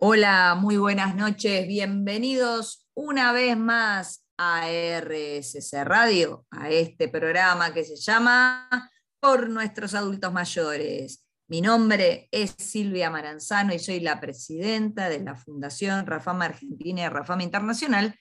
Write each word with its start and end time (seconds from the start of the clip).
Hola, 0.00 0.54
muy 0.54 0.76
buenas 0.76 1.16
noches. 1.16 1.66
Bienvenidos 1.66 2.86
una 2.94 3.32
vez 3.32 3.56
más 3.56 4.24
a 4.36 4.68
RSC 4.70 5.82
Radio, 5.82 6.46
a 6.52 6.70
este 6.70 7.08
programa 7.08 7.74
que 7.74 7.82
se 7.82 7.96
llama 7.96 8.70
Por 9.18 9.50
nuestros 9.50 9.94
adultos 9.94 10.32
mayores. 10.32 11.26
Mi 11.48 11.60
nombre 11.60 12.28
es 12.30 12.54
Silvia 12.58 13.10
Maranzano 13.10 13.74
y 13.74 13.80
soy 13.80 13.98
la 13.98 14.20
presidenta 14.20 15.08
de 15.08 15.18
la 15.18 15.34
Fundación 15.34 16.06
Rafama 16.06 16.44
Argentina 16.44 17.02
y 17.02 17.08
Rafama 17.08 17.42
Internacional, 17.42 18.14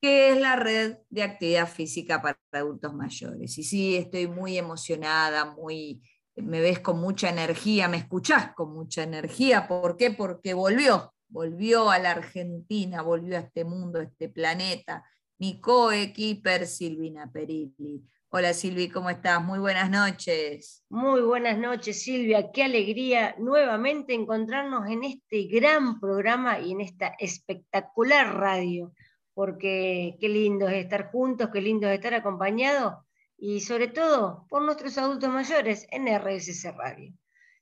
que 0.00 0.30
es 0.30 0.40
la 0.40 0.56
red 0.56 0.96
de 1.08 1.22
actividad 1.22 1.68
física 1.68 2.20
para 2.20 2.36
adultos 2.50 2.94
mayores. 2.94 3.56
Y 3.58 3.62
sí, 3.62 3.94
estoy 3.94 4.26
muy 4.26 4.58
emocionada, 4.58 5.44
muy 5.44 6.02
me 6.36 6.60
ves 6.60 6.80
con 6.80 7.00
mucha 7.00 7.28
energía, 7.28 7.88
me 7.88 7.98
escuchás 7.98 8.54
con 8.54 8.72
mucha 8.72 9.02
energía. 9.02 9.68
¿Por 9.68 9.96
qué? 9.96 10.10
Porque 10.10 10.54
volvió, 10.54 11.11
volvió 11.32 11.90
a 11.90 11.98
la 11.98 12.12
Argentina, 12.12 13.02
volvió 13.02 13.36
a 13.36 13.40
este 13.40 13.64
mundo, 13.64 14.00
a 14.00 14.04
este 14.04 14.28
planeta, 14.28 15.02
mi 15.38 15.60
coequiper 15.60 16.66
Silvina 16.66 17.30
Perilli. 17.32 18.02
Hola 18.28 18.52
Silvi, 18.52 18.88
¿cómo 18.88 19.10
estás? 19.10 19.42
Muy 19.42 19.58
buenas 19.58 19.90
noches. 19.90 20.84
Muy 20.90 21.22
buenas 21.22 21.58
noches 21.58 22.02
Silvia, 22.02 22.52
qué 22.52 22.64
alegría 22.64 23.34
nuevamente 23.38 24.14
encontrarnos 24.14 24.88
en 24.88 25.04
este 25.04 25.44
gran 25.44 25.98
programa 26.00 26.60
y 26.60 26.72
en 26.72 26.82
esta 26.82 27.14
espectacular 27.18 28.36
radio, 28.36 28.92
porque 29.34 30.16
qué 30.20 30.28
lindo 30.28 30.68
es 30.68 30.84
estar 30.84 31.10
juntos, 31.10 31.48
qué 31.50 31.62
lindo 31.62 31.88
es 31.88 31.94
estar 31.94 32.14
acompañados 32.14 32.94
y 33.38 33.60
sobre 33.60 33.88
todo 33.88 34.46
por 34.50 34.62
nuestros 34.62 34.98
adultos 34.98 35.30
mayores 35.30 35.86
en 35.90 36.08
RSC 36.08 36.72
Radio. 36.76 37.12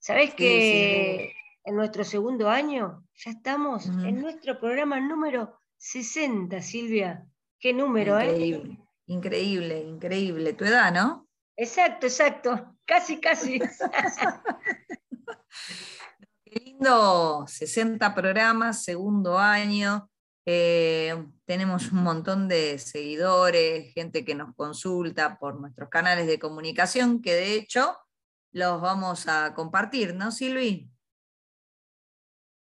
¿Sabés 0.00 0.34
que 0.34 1.34
en 1.64 1.77
nuestro 1.77 2.05
segundo 2.05 2.48
año 2.48 3.05
ya 3.14 3.30
estamos 3.32 3.87
en 3.87 4.20
nuestro 4.20 4.58
programa 4.58 5.00
número 5.00 5.58
60, 5.77 6.61
Silvia? 6.62 7.27
¿Qué 7.58 7.72
número, 7.72 8.19
eh? 8.19 8.30
increíble, 8.30 8.72
eh? 8.72 8.86
Increíble, 9.06 9.78
increíble. 9.80 10.52
Tu 10.55 10.64
edad, 10.64 10.92
¿no? 10.92 11.28
Exacto, 11.56 12.06
exacto. 12.06 12.77
Casi, 12.86 13.20
casi. 13.20 13.58
Qué 16.44 16.61
lindo, 16.64 17.44
60 17.47 18.14
programas, 18.14 18.84
segundo 18.84 19.39
año. 19.39 20.11
Eh, 20.47 21.27
tenemos 21.45 21.92
un 21.92 22.02
montón 22.02 22.48
de 22.48 22.78
seguidores, 22.78 23.92
gente 23.92 24.24
que 24.24 24.34
nos 24.34 24.55
consulta 24.56 25.39
por 25.39 25.61
nuestros 25.61 25.91
canales 25.91 26.27
de 26.27 26.39
comunicación, 26.39 27.20
que 27.20 27.34
de 27.34 27.55
hecho 27.55 27.97
los 28.52 28.80
vamos 28.80 29.28
a 29.28 29.55
compartir, 29.55 30.14
¿no, 30.14 30.33
Silvi? 30.33 30.91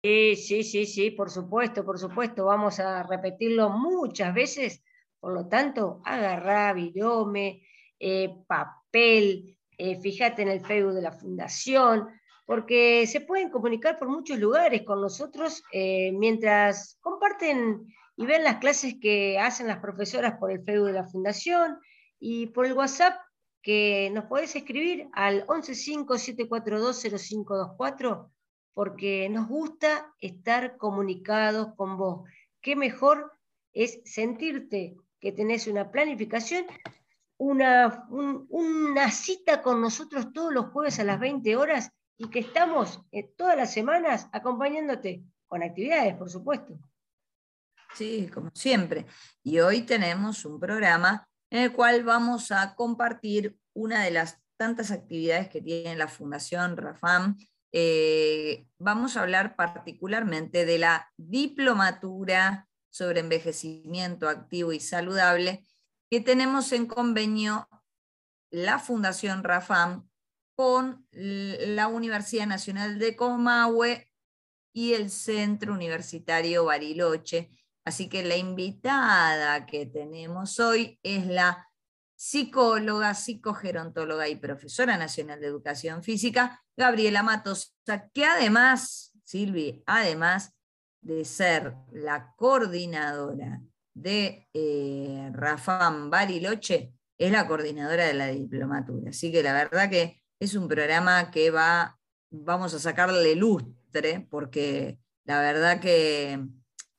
Sí, 0.06 0.36
sí, 0.36 0.62
sí, 0.62 0.86
sí, 0.86 1.10
por 1.10 1.30
supuesto, 1.30 1.84
por 1.84 1.98
supuesto. 1.98 2.44
Vamos 2.44 2.78
a 2.78 3.02
repetirlo 3.02 3.70
muchas 3.70 4.32
veces. 4.32 4.84
Por 5.18 5.32
lo 5.32 5.48
tanto, 5.48 6.00
agarrá 6.04 6.72
virome, 6.72 7.66
eh, 7.98 8.32
papel, 8.46 9.58
eh, 9.76 10.00
fíjate 10.00 10.42
en 10.42 10.48
el 10.48 10.64
Facebook 10.64 10.92
de 10.92 11.02
la 11.02 11.10
Fundación, 11.10 12.08
porque 12.44 13.04
se 13.08 13.22
pueden 13.22 13.50
comunicar 13.50 13.98
por 13.98 14.08
muchos 14.08 14.38
lugares 14.38 14.84
con 14.84 15.00
nosotros 15.00 15.64
eh, 15.72 16.12
mientras 16.12 16.98
comparten 17.00 17.92
y 18.16 18.26
ven 18.26 18.44
las 18.44 18.58
clases 18.58 18.94
que 19.00 19.40
hacen 19.40 19.66
las 19.66 19.80
profesoras 19.80 20.38
por 20.38 20.52
el 20.52 20.62
Facebook 20.62 20.86
de 20.86 20.92
la 20.92 21.08
Fundación 21.08 21.80
y 22.20 22.46
por 22.46 22.64
el 22.64 22.74
WhatsApp 22.74 23.18
que 23.60 24.08
nos 24.14 24.26
podés 24.26 24.54
escribir 24.54 25.08
al 25.14 25.44
115-742-0524 25.48 28.35
porque 28.76 29.26
nos 29.30 29.48
gusta 29.48 30.12
estar 30.20 30.76
comunicados 30.76 31.74
con 31.76 31.96
vos. 31.96 32.28
Qué 32.60 32.76
mejor 32.76 33.32
es 33.72 34.02
sentirte 34.04 34.98
que 35.18 35.32
tenés 35.32 35.66
una 35.66 35.90
planificación 35.90 36.66
una, 37.38 38.06
una, 38.10 39.10
cita 39.10 39.62
con 39.62 39.80
nosotros 39.80 40.30
todos 40.34 40.52
los 40.52 40.66
jueves 40.66 40.98
a 40.98 41.04
las 41.04 41.18
20 41.18 41.56
horas 41.56 41.90
y 42.18 42.28
que 42.28 42.40
estamos 42.40 43.00
eh, 43.12 43.22
todas 43.22 43.56
las 43.56 43.72
semanas 43.72 44.28
acompañándote 44.32 45.22
con 45.46 45.62
actividades, 45.62 46.14
por 46.16 46.28
supuesto. 46.28 46.78
Sí, 47.94 48.28
como 48.28 48.50
siempre. 48.52 49.06
Y 49.42 49.58
hoy 49.60 49.82
tenemos 49.82 50.44
un 50.44 50.60
programa 50.60 51.26
en 51.48 51.62
el 51.62 51.72
cual 51.72 52.04
vamos 52.04 52.52
a 52.52 52.74
compartir 52.74 53.56
una 53.72 54.04
de 54.04 54.10
las 54.10 54.38
tantas 54.58 54.90
actividades 54.90 55.48
que 55.48 55.62
tiene 55.62 55.96
la 55.96 56.08
Fundación 56.08 56.76
Rafam. 56.76 57.38
Eh, 57.72 58.66
vamos 58.78 59.16
a 59.16 59.22
hablar 59.22 59.56
particularmente 59.56 60.64
de 60.64 60.78
la 60.78 61.12
diplomatura 61.16 62.68
sobre 62.90 63.20
envejecimiento 63.20 64.28
activo 64.28 64.72
y 64.72 64.80
saludable 64.80 65.66
que 66.10 66.20
tenemos 66.20 66.72
en 66.72 66.86
convenio 66.86 67.68
la 68.50 68.78
Fundación 68.78 69.44
Rafam 69.44 70.08
con 70.56 71.06
la 71.10 71.88
Universidad 71.88 72.46
Nacional 72.46 72.98
de 72.98 73.14
Comahue 73.14 74.10
y 74.72 74.94
el 74.94 75.10
Centro 75.10 75.74
Universitario 75.74 76.64
Bariloche. 76.64 77.50
Así 77.84 78.08
que 78.08 78.24
la 78.24 78.36
invitada 78.36 79.66
que 79.66 79.86
tenemos 79.86 80.58
hoy 80.58 80.98
es 81.02 81.26
la 81.26 81.68
psicóloga, 82.16 83.14
psicogerontóloga 83.14 84.28
y 84.28 84.36
profesora 84.36 84.96
nacional 84.96 85.40
de 85.40 85.46
educación 85.46 86.02
física, 86.02 86.64
Gabriela 86.76 87.22
Matosa, 87.22 87.70
que 88.12 88.24
además, 88.24 89.12
Silvi, 89.24 89.82
además 89.86 90.52
de 91.00 91.24
ser 91.24 91.74
la 91.92 92.34
coordinadora 92.36 93.62
de 93.94 94.48
eh, 94.52 95.32
Bariloche, 96.08 96.92
es 97.18 97.32
la 97.32 97.46
coordinadora 97.46 98.06
de 98.06 98.14
la 98.14 98.26
diplomatura. 98.28 99.10
Así 99.10 99.32
que 99.32 99.42
la 99.42 99.52
verdad 99.52 99.88
que 99.88 100.22
es 100.38 100.54
un 100.54 100.68
programa 100.68 101.30
que 101.30 101.50
va, 101.50 101.98
vamos 102.30 102.74
a 102.74 102.78
sacarle 102.78 103.34
lustre, 103.36 104.26
porque 104.30 104.98
la 105.24 105.40
verdad 105.40 105.80
que 105.80 106.44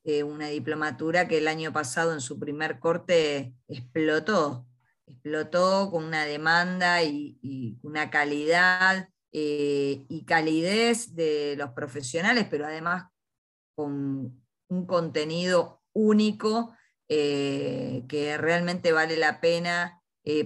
eh, 0.04 0.22
una 0.22 0.48
diplomatura 0.48 1.28
que 1.28 1.38
el 1.38 1.48
año 1.48 1.72
pasado 1.72 2.12
en 2.12 2.20
su 2.20 2.38
primer 2.38 2.78
corte 2.78 3.54
explotó, 3.68 4.66
explotó 5.06 5.90
con 5.90 6.04
una 6.04 6.24
demanda 6.24 7.02
y, 7.02 7.78
una 7.82 8.10
calidad 8.10 9.08
eh, 9.32 10.04
y 10.08 10.24
calidez 10.24 11.14
de 11.14 11.54
los 11.56 11.70
profesionales, 11.70 12.46
pero 12.50 12.66
además 12.66 13.10
con 13.76 14.42
un 14.68 14.86
contenido 14.86 15.82
único 15.92 16.74
eh, 17.08 18.04
que 18.08 18.36
realmente 18.36 18.92
vale 18.92 19.16
la 19.16 19.40
pena 19.40 19.94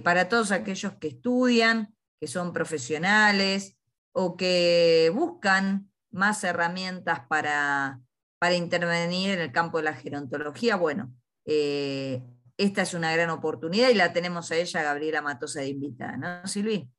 para 0.01 0.29
todos 0.29 0.53
aquellos 0.53 0.93
que 0.93 1.09
estudian, 1.09 1.93
que 2.21 2.27
son 2.27 2.53
profesionales 2.53 3.77
o 4.13 4.37
que 4.37 5.11
buscan 5.13 5.91
más 6.13 6.43
herramientas 6.45 7.27
para, 7.27 7.99
para 8.39 8.55
intervenir 8.55 9.31
en 9.31 9.39
el 9.39 9.51
campo 9.51 9.77
de 9.77 9.85
la 9.85 9.93
gerontología, 9.93 10.75
bueno, 10.75 11.13
eh, 11.45 12.21
esta 12.57 12.83
es 12.83 12.93
una 12.93 13.11
gran 13.11 13.29
oportunidad 13.31 13.89
y 13.89 13.95
la 13.95 14.13
tenemos 14.13 14.51
a 14.51 14.55
ella, 14.55 14.83
Gabriela 14.83 15.21
Matosa, 15.21 15.61
de 15.61 15.69
invitada, 15.69 16.17
¿no, 16.17 16.47
Silvi? 16.47 16.89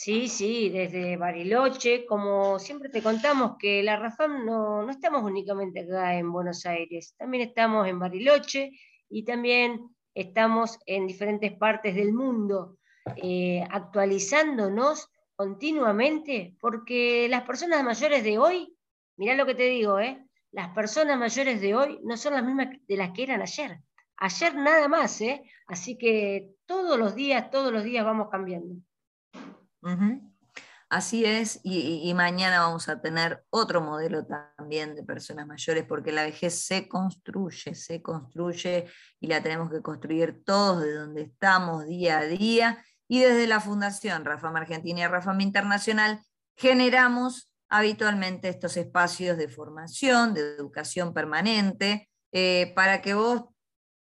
Sí, 0.00 0.28
sí, 0.28 0.68
desde 0.68 1.16
Bariloche, 1.16 2.06
como 2.06 2.60
siempre 2.60 2.88
te 2.88 3.02
contamos 3.02 3.56
que 3.58 3.82
la 3.82 3.96
razón 3.96 4.46
no, 4.46 4.84
no 4.84 4.90
estamos 4.92 5.24
únicamente 5.24 5.80
acá 5.80 6.14
en 6.16 6.30
Buenos 6.30 6.64
Aires, 6.66 7.16
también 7.18 7.48
estamos 7.48 7.88
en 7.88 7.98
Bariloche 7.98 8.70
y 9.08 9.24
también 9.24 9.90
estamos 10.14 10.78
en 10.86 11.08
diferentes 11.08 11.52
partes 11.54 11.96
del 11.96 12.12
mundo. 12.12 12.78
Eh, 13.16 13.64
actualizándonos 13.68 15.10
continuamente, 15.34 16.54
porque 16.60 17.26
las 17.28 17.42
personas 17.42 17.82
mayores 17.82 18.22
de 18.22 18.38
hoy, 18.38 18.72
mirá 19.16 19.34
lo 19.34 19.46
que 19.46 19.56
te 19.56 19.64
digo, 19.64 19.98
¿eh? 19.98 20.24
las 20.52 20.68
personas 20.68 21.18
mayores 21.18 21.60
de 21.60 21.74
hoy 21.74 21.98
no 22.04 22.16
son 22.16 22.34
las 22.34 22.44
mismas 22.44 22.68
de 22.86 22.96
las 22.96 23.10
que 23.10 23.24
eran 23.24 23.42
ayer. 23.42 23.80
Ayer 24.18 24.54
nada 24.54 24.86
más, 24.86 25.20
¿eh? 25.22 25.42
así 25.66 25.98
que 25.98 26.50
todos 26.66 26.96
los 26.96 27.16
días, 27.16 27.50
todos 27.50 27.72
los 27.72 27.82
días 27.82 28.04
vamos 28.04 28.28
cambiando. 28.30 28.76
Así 30.90 31.26
es, 31.26 31.60
y, 31.64 32.12
mañana 32.14 32.60
vamos 32.60 32.88
a 32.88 33.02
tener 33.02 33.44
otro 33.50 33.82
modelo 33.82 34.24
también 34.26 34.94
de 34.94 35.02
personas 35.02 35.46
mayores, 35.46 35.84
porque 35.84 36.12
la 36.12 36.22
vejez 36.22 36.64
se 36.64 36.88
construye, 36.88 37.74
se 37.74 38.00
construye 38.00 38.86
y 39.20 39.26
la 39.26 39.42
tenemos 39.42 39.70
que 39.70 39.82
construir 39.82 40.42
todos 40.44 40.82
de 40.82 40.94
donde 40.94 41.22
estamos 41.22 41.84
día 41.86 42.20
a 42.20 42.24
día. 42.24 42.84
Y 43.06 43.20
desde 43.20 43.46
la 43.46 43.60
Fundación 43.60 44.24
Rafam 44.24 44.56
Argentina 44.56 45.00
y 45.00 45.06
Rafam 45.06 45.40
Internacional 45.42 46.22
generamos 46.56 47.52
habitualmente 47.68 48.48
estos 48.48 48.78
espacios 48.78 49.36
de 49.36 49.48
formación, 49.48 50.32
de 50.32 50.40
educación 50.56 51.12
permanente, 51.12 52.08
eh, 52.32 52.72
para 52.74 53.02
que 53.02 53.12
vos 53.12 53.44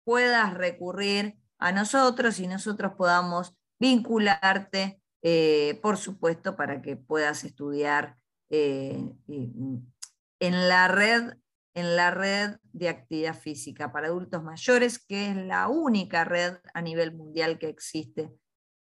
puedas 0.04 0.54
recurrir 0.54 1.36
a 1.58 1.72
nosotros 1.72 2.40
y 2.40 2.48
nosotros 2.48 2.94
podamos 2.96 3.56
vincularte, 3.80 5.02
eh, 5.28 5.80
por 5.82 5.98
supuesto, 5.98 6.56
para 6.56 6.84
que 6.84 6.98
puedas 6.98 7.46
estudiar 7.46 8.16
eh, 8.52 9.12
en 9.28 10.68
la 10.70 10.88
red 10.88 11.34
en 11.74 11.96
la 11.96 12.12
red 12.12 12.58
de 12.74 12.90
actividad 12.90 13.38
física 13.38 13.92
para 13.92 14.08
adultos 14.08 14.44
mayores, 14.44 15.00
que 15.00 15.32
es 15.32 15.36
la 15.36 15.68
única 15.68 16.24
red 16.24 16.58
a 16.76 16.82
nivel 16.82 17.12
mundial 17.14 17.58
que 17.58 17.68
existe 17.68 18.32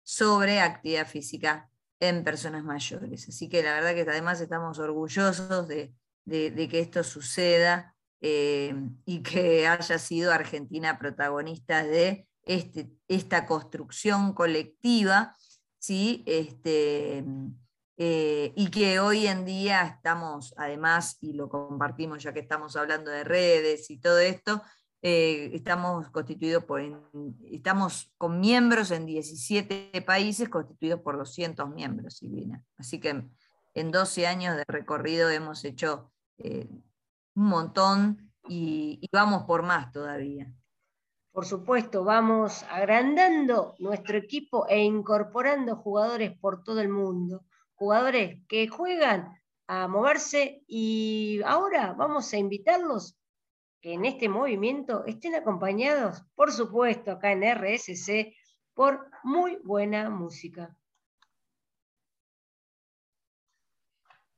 sobre 0.03 0.61
actividad 0.61 1.07
física 1.07 1.69
en 1.99 2.23
personas 2.23 2.63
mayores. 2.63 3.27
Así 3.27 3.49
que 3.49 3.63
la 3.63 3.73
verdad 3.73 3.95
que 3.95 4.09
además 4.09 4.39
estamos 4.39 4.77
orgullosos 4.77 5.67
de, 5.67 5.93
que 6.25 6.79
esto 6.79 7.03
suceda 7.03 7.95
eh, 8.21 8.73
y 9.03 9.23
que 9.23 9.67
haya 9.67 9.97
sido 9.97 10.31
Argentina 10.31 10.99
protagonista 10.99 11.83
de 11.83 12.27
este, 12.43 12.91
esta 13.07 13.45
construcción 13.47 14.33
colectiva, 14.33 15.35
¿sí? 15.85 16.23
Este, 16.25 17.23
eh, 17.97 18.53
y 18.55 18.71
que 18.71 18.99
hoy 18.99 19.27
en 19.27 19.45
día 19.45 19.83
estamos, 19.83 20.55
además, 20.57 21.19
y 21.21 21.33
lo 21.33 21.47
compartimos 21.47 22.23
ya 22.23 22.33
que 22.33 22.39
estamos 22.39 22.75
hablando 22.75 23.11
de 23.11 23.23
redes 23.23 23.91
y 23.91 23.99
todo 23.99 24.17
esto, 24.17 24.63
eh, 25.03 25.51
estamos 25.53 26.09
constituidos 26.09 26.63
por, 26.63 26.81
estamos 27.51 28.11
con 28.17 28.39
miembros 28.39 28.89
en 28.89 29.05
17 29.05 29.91
países 30.07 30.49
constituidos 30.49 31.01
por 31.01 31.17
200 31.17 31.69
miembros, 31.69 32.17
Silvina. 32.17 32.63
Así 32.77 32.99
que 32.99 33.23
en 33.75 33.91
12 33.91 34.25
años 34.25 34.57
de 34.57 34.63
recorrido 34.67 35.29
hemos 35.29 35.63
hecho 35.65 36.11
eh, 36.39 36.67
un 37.35 37.45
montón 37.45 38.31
y 38.47 39.07
vamos 39.11 39.43
por 39.43 39.61
más 39.61 39.91
todavía. 39.91 40.51
Por 41.35 41.45
supuesto, 41.45 42.05
vamos 42.05 42.63
agrandando 42.69 43.75
nuestro 43.79 44.17
equipo 44.17 44.65
e 44.69 44.79
incorporando 44.81 45.75
jugadores 45.75 46.31
por 46.39 46.63
todo 46.63 46.79
el 46.79 46.87
mundo 46.87 47.43
jugadores 47.73 48.39
que 48.47 48.69
juegan 48.69 49.37
a 49.67 49.89
moverse 49.89 50.63
y 50.65 51.41
ahora 51.45 51.91
vamos 51.91 52.31
a 52.31 52.37
invitarlos 52.37 53.17
que 53.81 53.95
en 53.95 54.05
este 54.05 54.29
movimiento 54.29 55.03
estén 55.05 55.35
acompañados, 55.35 56.23
por 56.35 56.53
supuesto, 56.53 57.11
acá 57.11 57.33
en 57.33 57.43
RSC, 57.43 58.33
por 58.73 59.11
muy 59.25 59.57
buena 59.57 60.09
música. 60.09 60.73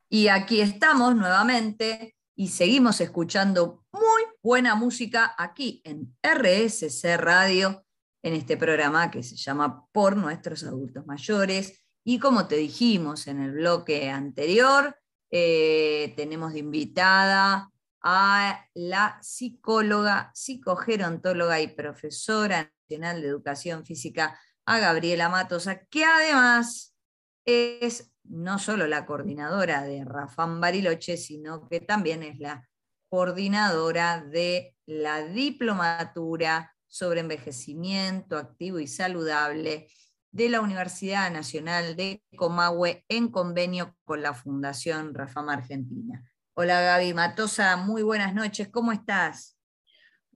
Y 0.09 0.29
aquí 0.29 0.61
estamos 0.61 1.15
nuevamente 1.15 2.15
y 2.33 2.47
seguimos 2.47 2.99
escuchando 3.01 3.85
muy 3.91 4.06
buena 4.47 4.75
música 4.75 5.35
aquí 5.37 5.81
en 5.83 6.15
RSC 6.23 7.17
Radio, 7.17 7.85
en 8.23 8.33
este 8.33 8.55
programa 8.55 9.11
que 9.11 9.21
se 9.21 9.35
llama 9.35 9.85
Por 9.91 10.15
nuestros 10.15 10.63
adultos 10.63 11.05
mayores. 11.05 11.83
Y 12.05 12.17
como 12.17 12.47
te 12.47 12.55
dijimos 12.55 13.27
en 13.27 13.41
el 13.41 13.51
bloque 13.51 14.09
anterior, 14.09 14.97
eh, 15.31 16.13
tenemos 16.15 16.53
de 16.53 16.59
invitada 16.59 17.69
a 18.01 18.65
la 18.73 19.19
psicóloga, 19.21 20.31
psicogerontóloga 20.33 21.59
y 21.59 21.67
profesora 21.67 22.71
nacional 22.83 23.21
de 23.21 23.27
educación 23.27 23.85
física, 23.85 24.39
a 24.65 24.79
Gabriela 24.79 25.27
Matosa, 25.27 25.83
que 25.87 26.05
además 26.05 26.95
es 27.43 28.13
no 28.23 28.59
solo 28.59 28.87
la 28.87 29.05
coordinadora 29.05 29.83
de 29.83 30.05
Rafán 30.05 30.61
Bariloche, 30.61 31.17
sino 31.17 31.67
que 31.67 31.81
también 31.81 32.23
es 32.23 32.39
la 32.39 32.66
coordinadora 33.09 34.21
de 34.21 34.75
la 34.85 35.23
diplomatura 35.23 36.75
sobre 36.87 37.19
envejecimiento 37.19 38.37
activo 38.37 38.79
y 38.79 38.87
saludable 38.87 39.87
de 40.31 40.49
la 40.49 40.61
Universidad 40.61 41.31
Nacional 41.31 41.95
de 41.95 42.23
Comahue 42.35 43.03
en 43.09 43.29
convenio 43.29 43.95
con 44.03 44.21
la 44.21 44.33
Fundación 44.33 45.13
Rafama 45.13 45.53
Argentina. 45.53 46.23
Hola 46.53 46.81
Gaby 46.81 47.13
Matosa, 47.13 47.75
muy 47.77 48.03
buenas 48.03 48.33
noches, 48.33 48.67
¿cómo 48.69 48.91
estás? 48.91 49.56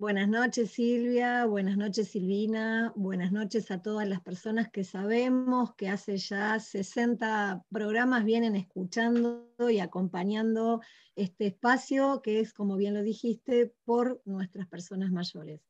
Buenas 0.01 0.27
noches 0.27 0.71
Silvia, 0.71 1.45
buenas 1.45 1.77
noches 1.77 2.07
Silvina, 2.07 2.92
buenas 2.95 3.31
noches 3.31 3.69
a 3.69 3.83
todas 3.83 4.09
las 4.09 4.19
personas 4.19 4.71
que 4.71 4.83
sabemos 4.83 5.75
que 5.75 5.89
hace 5.89 6.18
ya 6.18 6.59
60 6.59 7.63
programas 7.69 8.25
vienen 8.25 8.56
escuchando 8.56 9.48
y 9.59 9.77
acompañando 9.77 10.81
este 11.15 11.45
espacio 11.45 12.19
que 12.24 12.39
es, 12.39 12.51
como 12.51 12.77
bien 12.77 12.95
lo 12.95 13.03
dijiste, 13.03 13.75
por 13.86 14.24
nuestras 14.25 14.68
personas 14.68 15.12
mayores. 15.12 15.62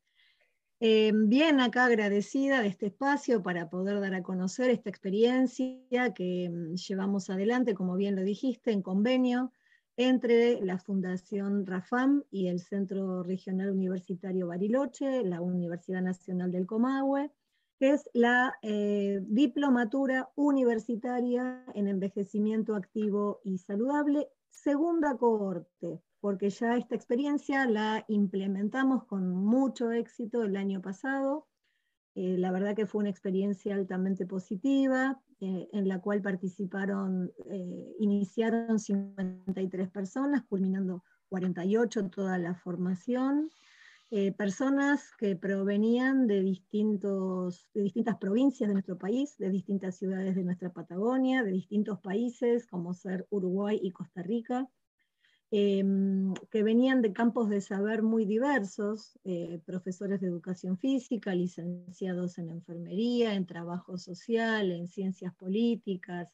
Eh, 0.80 1.12
bien, 1.14 1.60
acá 1.60 1.84
agradecida 1.84 2.62
de 2.62 2.70
este 2.70 2.86
espacio 2.86 3.44
para 3.44 3.70
poder 3.70 4.00
dar 4.00 4.14
a 4.14 4.24
conocer 4.24 4.70
esta 4.70 4.90
experiencia 4.90 6.14
que 6.16 6.50
mm, 6.50 6.76
llevamos 6.76 7.30
adelante, 7.30 7.74
como 7.74 7.98
bien 7.98 8.16
lo 8.16 8.24
dijiste, 8.24 8.72
en 8.72 8.82
convenio 8.82 9.52
entre 9.98 10.62
la 10.62 10.78
Fundación 10.78 11.66
RAFAM 11.66 12.24
y 12.32 12.48
el 12.48 12.60
Centro 12.60 13.24
Regional 13.24 13.72
Universitario 13.72 14.48
Bariloche, 14.48 15.24
la 15.24 15.42
Universidad 15.42 16.02
Nacional 16.02 16.52
del 16.52 16.66
Comahue, 16.66 17.32
que 17.80 17.92
es 17.92 18.10
la 18.14 18.54
eh, 18.62 19.20
diplomatura 19.24 20.30
universitaria 20.36 21.66
en 21.74 21.88
envejecimiento 21.88 22.76
activo 22.76 23.42
y 23.44 23.58
saludable, 23.58 24.30
segunda 24.50 25.18
cohorte 25.18 26.02
porque 26.22 26.52
ya 26.52 26.78
esta 26.78 26.96
experiencia 26.96 27.66
la 27.66 28.06
implementamos 28.08 29.04
con 29.06 29.30
mucho 29.30 29.92
éxito 29.92 30.44
el 30.44 30.56
año 30.56 30.82
pasado. 30.82 31.48
Eh, 32.14 32.38
la 32.38 32.52
verdad 32.52 32.76
que 32.76 32.86
fue 32.86 33.02
una 33.02 33.10
experiencia 33.10 33.74
altamente 33.74 34.26
positiva, 34.26 35.20
eh, 35.42 35.68
en 35.74 35.88
la 35.88 36.00
cual 36.00 36.22
participaron, 36.22 37.32
eh, 37.50 37.96
iniciaron 38.00 38.80
53 38.80 39.90
personas, 39.90 40.44
culminando 40.48 41.04
48 41.30 42.10
toda 42.10 42.38
la 42.38 42.56
formación. 42.56 43.50
personas 44.38 45.10
que 45.18 45.38
provenían 45.38 46.28
de, 46.28 46.42
distintos, 46.42 47.70
de 47.74 47.84
distintas 47.84 48.18
provincias 48.18 48.68
de 48.68 48.74
nuestro 48.74 48.98
país, 48.98 49.38
de 49.38 49.50
distintas 49.50 49.96
ciudades 49.96 50.36
de 50.36 50.44
nuestra 50.44 50.70
Patagonia, 50.70 51.44
de 51.44 51.52
distintos 51.52 51.98
países 52.02 52.68
como 52.68 52.94
ser 52.94 53.26
Uruguay 53.30 53.80
y 53.82 53.92
Costa 53.92 54.22
Rica. 54.22 54.70
Em, 55.54 56.34
que 56.50 56.64
venían 56.64 57.02
de 57.02 57.12
campos 57.12 57.50
de 57.50 57.60
saber 57.60 58.04
muy 58.04 58.24
diversos, 58.24 59.20
eh, 59.26 59.60
profesores 59.66 60.22
de 60.22 60.28
educación 60.28 60.78
física, 60.78 61.36
licenciados 61.36 62.38
en 62.38 62.50
enfermería, 62.50 63.34
en 63.34 63.46
trabajo 63.46 63.98
social, 63.98 64.72
en 64.72 64.88
ciencias 64.88 65.36
políticas. 65.36 66.30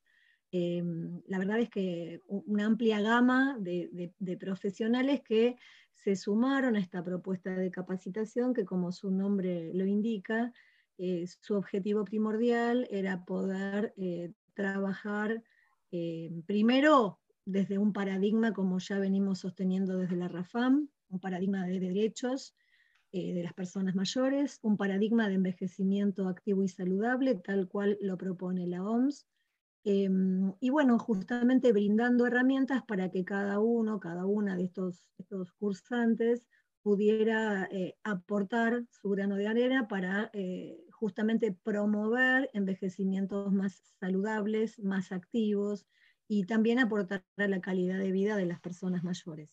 Em, 0.52 1.20
la 1.26 1.40
verdad 1.40 1.60
es 1.60 1.70
que 1.72 2.22
una 2.28 2.66
amplia 2.68 3.02
gama 3.02 3.58
de, 3.60 4.14
profesionales 4.40 5.22
que 5.24 5.58
se 5.96 6.16
sumaron 6.16 6.76
a 6.76 6.80
esta 6.80 7.04
propuesta 7.04 7.56
de 7.56 7.72
capacitación 7.72 8.54
que 8.54 8.66
como 8.66 8.92
su 8.92 9.10
nombre 9.10 9.74
lo 9.74 9.88
indica, 9.88 10.54
eh, 11.00 11.26
su 11.42 11.56
objetivo 11.56 12.06
primordial 12.06 12.88
era 12.92 13.26
poder 13.26 13.96
eh, 13.98 14.32
trabajar 14.54 15.44
primero 16.46 17.20
desde 17.48 17.78
un 17.78 17.94
paradigma, 17.94 18.52
como 18.52 18.78
ya 18.80 19.00
venimos 19.00 19.40
sosteniendo 19.40 19.98
desde 19.98 20.18
la 20.18 20.28
RAFAM, 20.28 20.90
un 21.10 21.20
paradigma 21.20 21.66
de 21.66 21.80
derechos 21.80 22.54
eh, 23.14 23.34
de 23.34 23.42
las 23.42 23.54
personas 23.54 23.96
mayores, 23.96 24.60
un 24.64 24.76
paradigma 24.76 25.30
de 25.30 25.36
envejecimiento 25.36 26.28
activo 26.28 26.62
y 26.64 26.68
saludable, 26.68 27.36
tal 27.36 27.70
cual 27.70 27.98
lo 28.02 28.18
propone 28.18 28.68
la 28.68 28.84
OMS. 28.84 29.26
Em, 29.86 30.54
y 30.60 30.70
bueno, 30.72 31.00
justamente 31.00 31.72
brindando 31.72 32.26
herramientas 32.26 32.84
para 32.86 33.10
que 33.12 33.24
cada 33.24 33.60
uno, 33.60 34.02
cada 34.02 34.26
una 34.26 34.58
de 34.58 34.66
estos, 34.66 35.10
estos 35.18 35.54
cursantes 35.54 36.46
pudiera 36.82 37.70
eh, 37.72 37.96
aportar 38.04 38.84
su 38.92 39.10
grano 39.10 39.38
de 39.38 39.48
arena 39.48 39.88
para 39.88 40.30
eh, 40.34 40.78
justamente 40.92 41.58
promover 41.64 42.50
envejecimientos 42.52 43.54
más 43.54 43.96
saludables, 44.02 44.80
más 44.80 45.14
activos, 45.14 45.86
y 46.28 46.44
también 46.46 46.80
aportar 46.80 47.24
a 47.38 47.48
la 47.48 47.62
calidad 47.62 48.00
de 48.00 48.12
vida 48.12 48.36
de 48.36 48.46
las 48.46 48.60
personas 48.60 49.04
mayores. 49.04 49.50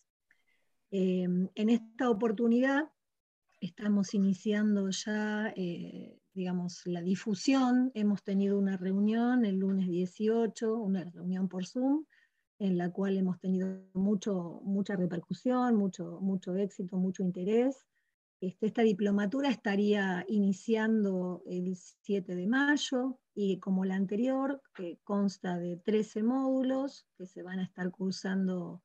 Eh, 0.90 1.22
en 1.22 1.68
esta 1.68 2.10
oportunidad 2.10 2.90
estamos 3.60 4.14
iniciando 4.14 4.90
ya, 4.90 5.52
eh, 5.56 6.18
digamos, 6.34 6.82
la 6.86 7.00
difusión. 7.00 7.90
Hemos 7.94 8.22
tenido 8.22 8.58
una 8.58 8.76
reunión 8.76 9.44
el 9.44 9.56
lunes 9.56 9.88
18, 9.88 10.76
una 10.76 11.04
reunión 11.04 11.48
por 11.48 11.66
Zoom, 11.66 12.04
en 12.58 12.78
la 12.78 12.90
cual 12.90 13.16
hemos 13.16 13.40
tenido 13.40 13.80
mucho, 13.94 14.60
mucha 14.64 14.96
repercusión, 14.96 15.76
mucho, 15.76 16.18
mucho 16.20 16.56
éxito, 16.56 16.96
mucho 16.96 17.22
interés. 17.22 17.86
Este, 18.46 18.66
esta 18.66 18.82
diplomatura 18.82 19.48
estaría 19.48 20.24
iniciando 20.28 21.42
el 21.46 21.74
7 21.76 22.34
de 22.34 22.46
mayo 22.46 23.18
y 23.34 23.58
como 23.58 23.86
la 23.86 23.94
anterior, 23.94 24.60
que 24.74 24.98
consta 25.02 25.56
de 25.56 25.78
13 25.78 26.22
módulos 26.22 27.06
que 27.16 27.26
se 27.26 27.42
van 27.42 27.60
a 27.60 27.64
estar 27.64 27.90
cursando 27.90 28.82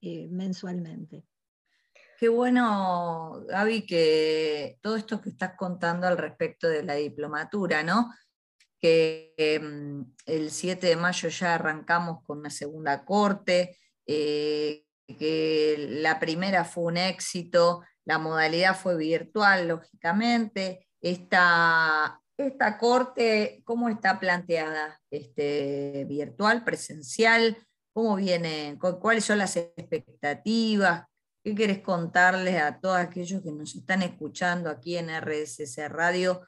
eh, 0.00 0.28
mensualmente. 0.30 1.24
Qué 2.18 2.28
bueno, 2.28 3.44
Gaby, 3.46 3.84
que 3.84 4.78
todo 4.80 4.96
esto 4.96 5.20
que 5.20 5.28
estás 5.28 5.52
contando 5.58 6.06
al 6.06 6.16
respecto 6.16 6.66
de 6.66 6.82
la 6.82 6.94
diplomatura, 6.94 7.82
¿no? 7.82 8.14
Que 8.80 9.34
em, 9.36 10.06
el 10.24 10.50
7 10.50 10.86
de 10.86 10.96
mayo 10.96 11.28
ya 11.28 11.54
arrancamos 11.54 12.22
con 12.24 12.38
una 12.38 12.50
segunda 12.50 13.04
corte, 13.04 13.78
eh, 14.06 14.86
que 15.06 15.76
la 16.00 16.18
primera 16.18 16.64
fue 16.64 16.84
un 16.84 16.96
éxito, 16.96 17.82
la 18.06 18.18
modalidad 18.18 18.76
fue 18.76 18.96
virtual, 18.96 19.68
lógicamente. 19.68 20.86
Esta, 21.00 22.22
esta 22.38 22.78
corte, 22.78 23.62
¿cómo 23.64 23.88
está 23.88 24.18
planteada? 24.20 25.00
Este, 25.10 26.06
¿Virtual, 26.08 26.64
presencial? 26.64 27.58
¿Cómo 27.92 28.16
viene? 28.16 28.78
¿Cuáles 29.00 29.24
son 29.24 29.38
las 29.38 29.56
expectativas? 29.56 31.04
¿Qué 31.42 31.54
quieres 31.54 31.80
contarles 31.80 32.62
a 32.62 32.78
todos 32.80 32.96
aquellos 32.96 33.42
que 33.42 33.50
nos 33.50 33.74
están 33.74 34.02
escuchando 34.02 34.70
aquí 34.70 34.96
en 34.96 35.10
RSS 35.10 35.88
Radio? 35.88 36.46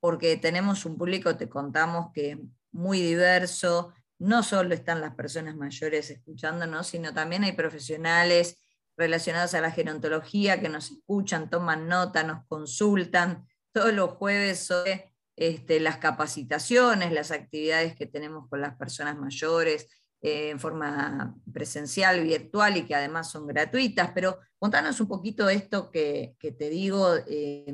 Porque 0.00 0.36
tenemos 0.36 0.84
un 0.84 0.98
público, 0.98 1.36
te 1.36 1.48
contamos, 1.48 2.12
que 2.12 2.32
es 2.32 2.38
muy 2.70 3.00
diverso. 3.00 3.94
No 4.18 4.42
solo 4.42 4.74
están 4.74 5.00
las 5.00 5.14
personas 5.14 5.56
mayores 5.56 6.10
escuchándonos, 6.10 6.86
sino 6.86 7.14
también 7.14 7.44
hay 7.44 7.52
profesionales 7.52 8.58
relacionados 8.98 9.54
a 9.54 9.60
la 9.60 9.70
gerontología 9.70 10.60
que 10.60 10.68
nos 10.68 10.90
escuchan, 10.90 11.48
toman 11.48 11.88
nota, 11.88 12.24
nos 12.24 12.44
consultan 12.46 13.46
todos 13.72 13.94
los 13.94 14.10
jueves 14.10 14.66
sobre 14.66 15.14
este, 15.36 15.78
las 15.78 15.98
capacitaciones, 15.98 17.12
las 17.12 17.30
actividades 17.30 17.94
que 17.94 18.06
tenemos 18.06 18.48
con 18.48 18.60
las 18.60 18.76
personas 18.76 19.16
mayores, 19.16 19.88
eh, 20.20 20.50
en 20.50 20.58
forma 20.58 21.36
presencial, 21.52 22.24
virtual 22.24 22.76
y 22.76 22.84
que 22.84 22.96
además 22.96 23.30
son 23.30 23.46
gratuitas, 23.46 24.10
pero 24.12 24.40
contanos 24.58 25.00
un 25.00 25.06
poquito 25.06 25.48
esto 25.48 25.92
que, 25.92 26.34
te 26.40 26.68
digo 26.68 27.14
eh, 27.28 27.72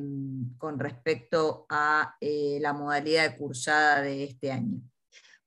con 0.58 0.78
respecto 0.78 1.64
a 1.70 2.16
eh, 2.20 2.58
la 2.60 2.74
modalidad 2.74 3.30
de 3.30 3.36
cursada 3.38 4.02
de 4.02 4.24
este 4.24 4.52
año. 4.52 4.82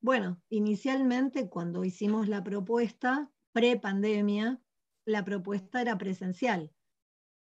Bueno, 0.00 0.40
inicialmente 0.48 1.48
cuando 1.48 1.84
hicimos 1.84 2.26
la 2.26 2.42
propuesta, 2.42 3.30
pre-pandemia, 3.52 4.60
la 5.08 5.24
propuesta 5.24 5.80
era 5.80 5.96
presencial. 5.96 6.70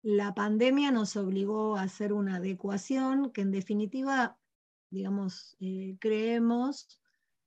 La 0.04 0.36
pandemia 0.36 0.92
nos 0.92 1.16
obligó 1.18 1.78
a 1.78 1.82
hacer 1.82 2.14
una 2.14 2.36
adecuación 2.36 3.32
que 3.32 3.42
en 3.42 3.52
definitiva, 3.52 4.38
digamos, 4.92 5.58
creemos 6.00 7.02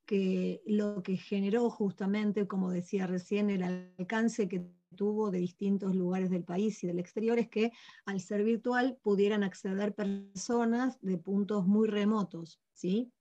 que 0.05 0.61
lo 0.67 1.05
que 1.05 1.17
generó 1.17 1.71
justamente, 1.71 2.49
como 2.49 2.71
decía 2.71 3.07
recién, 3.07 3.49
el 3.49 3.63
alcance 3.63 4.49
que 4.49 4.67
tuvo 4.97 5.31
de 5.31 5.39
distintos 5.39 5.95
lugares 5.95 6.31
del 6.31 6.43
país 6.43 6.83
y 6.83 6.89
del 6.89 6.99
exterior 6.99 7.39
es 7.39 7.49
que 7.49 7.71
al 8.05 8.19
ser 8.21 8.43
virtual 8.43 8.99
pudieran 9.01 9.45
acceder 9.45 9.95
personas 9.95 10.99
de 11.01 11.17
puntos 11.19 11.67
muy 11.69 11.87
remotos. 11.87 12.61
¿sí? 12.73 13.13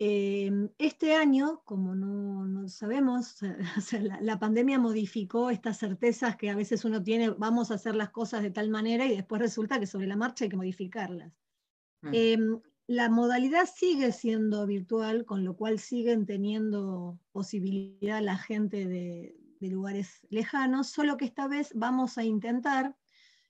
Em, 0.00 0.70
este 0.78 1.16
año, 1.16 1.62
como 1.64 1.96
no, 1.96 2.68
sabemos, 2.68 3.38
la, 4.20 4.38
pandemia 4.38 4.78
modificó 4.78 5.50
estas 5.50 5.78
certezas 5.78 6.36
que 6.36 6.50
a 6.50 6.54
veces 6.54 6.84
uno 6.84 7.02
tiene, 7.02 7.30
vamos 7.30 7.70
a 7.70 7.74
hacer 7.74 7.96
las 7.96 8.10
cosas 8.10 8.42
de 8.42 8.52
tal 8.52 8.70
manera 8.70 9.06
y 9.06 9.16
después 9.16 9.40
resulta 9.40 9.80
que 9.80 9.86
sobre 9.86 10.06
la 10.06 10.16
marcha 10.16 10.44
hay 10.44 10.50
que 10.50 10.56
modificarlas. 10.56 11.32
Mm. 12.02 12.10
Em, 12.12 12.60
la 12.86 13.10
modalidad 13.10 13.66
sigue 13.66 14.12
siendo 14.12 14.66
virtual, 14.66 15.24
con 15.26 15.44
lo 15.44 15.56
cual 15.56 15.80
siguen 15.80 16.26
teniendo 16.26 17.18
posibilidad 17.32 18.22
la 18.22 18.38
gente 18.38 18.86
de, 18.86 19.34
lugares 19.60 20.24
lejanos, 20.30 20.88
solo 20.88 21.16
que 21.16 21.24
esta 21.24 21.48
vez 21.48 21.72
vamos 21.74 22.16
a 22.16 22.24
intentar, 22.24 22.96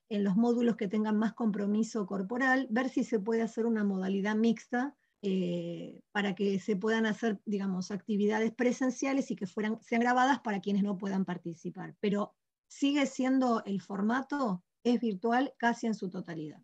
en 0.08 0.24
los 0.24 0.36
módulos 0.36 0.76
que 0.76 0.88
tengan 0.88 1.18
más 1.18 1.34
compromiso 1.34 2.06
corporal, 2.06 2.66
ver 2.70 2.88
si 2.88 3.04
se 3.04 3.20
puede 3.20 3.42
hacer 3.42 3.66
una 3.66 3.84
modalidad 3.84 4.34
mixta 4.34 4.96
eh, 5.22 6.00
para 6.12 6.34
que 6.34 6.60
se 6.60 6.76
puedan 6.76 7.06
hacer, 7.06 7.40
digamos, 7.44 7.90
actividades 7.90 8.52
presenciales 8.52 9.30
y 9.30 9.36
que 9.36 9.46
fueran, 9.46 9.80
sean 9.82 10.00
grabadas 10.00 10.40
para 10.40 10.60
quienes 10.60 10.82
no 10.82 10.96
puedan 10.96 11.24
participar. 11.24 11.94
Pero 12.00 12.36
sigue 12.68 13.06
siendo 13.06 13.64
el 13.64 13.80
formato, 13.80 14.62
es 14.84 15.00
virtual 15.00 15.54
casi 15.58 15.86
en 15.86 15.94
su 15.94 16.08
totalidad. 16.08 16.60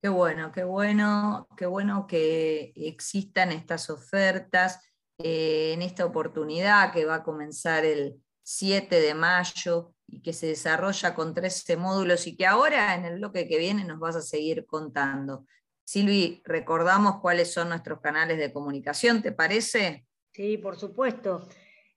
Qué 0.00 0.08
bueno, 0.08 0.52
qué 0.52 0.64
bueno, 0.64 1.48
qué 1.56 1.66
bueno 1.66 2.06
que 2.06 2.72
existan 2.76 3.52
estas 3.52 3.90
ofertas 3.90 4.80
eh, 5.18 5.72
en 5.72 5.82
esta 5.82 6.04
oportunidad 6.04 6.92
que 6.92 7.06
va 7.06 7.16
a 7.16 7.22
comenzar 7.24 7.84
el 7.84 8.22
7 8.42 9.00
de 9.00 9.14
mayo 9.14 9.94
y 10.06 10.22
que 10.22 10.32
se 10.32 10.46
desarrolla 10.46 11.14
con 11.14 11.34
13 11.34 11.76
módulos 11.76 12.26
y 12.26 12.36
que 12.36 12.46
ahora 12.46 12.94
en 12.94 13.04
el 13.04 13.16
bloque 13.16 13.48
que 13.48 13.58
viene 13.58 13.84
nos 13.84 13.98
vas 13.98 14.16
a 14.16 14.22
seguir 14.22 14.64
contando. 14.66 15.46
Silvi, 15.86 16.42
recordamos 16.44 17.20
cuáles 17.20 17.52
son 17.52 17.70
nuestros 17.70 18.00
canales 18.00 18.36
de 18.36 18.52
comunicación, 18.52 19.22
¿te 19.22 19.32
parece? 19.32 20.04
Sí, 20.32 20.58
por 20.58 20.76
supuesto. 20.76 21.48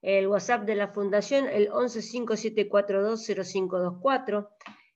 El 0.02 0.28
WhatsApp 0.28 0.64
de 0.64 0.76
la 0.76 0.88
Fundación, 0.88 1.50
el 1.50 1.70
1157420524 1.72 4.48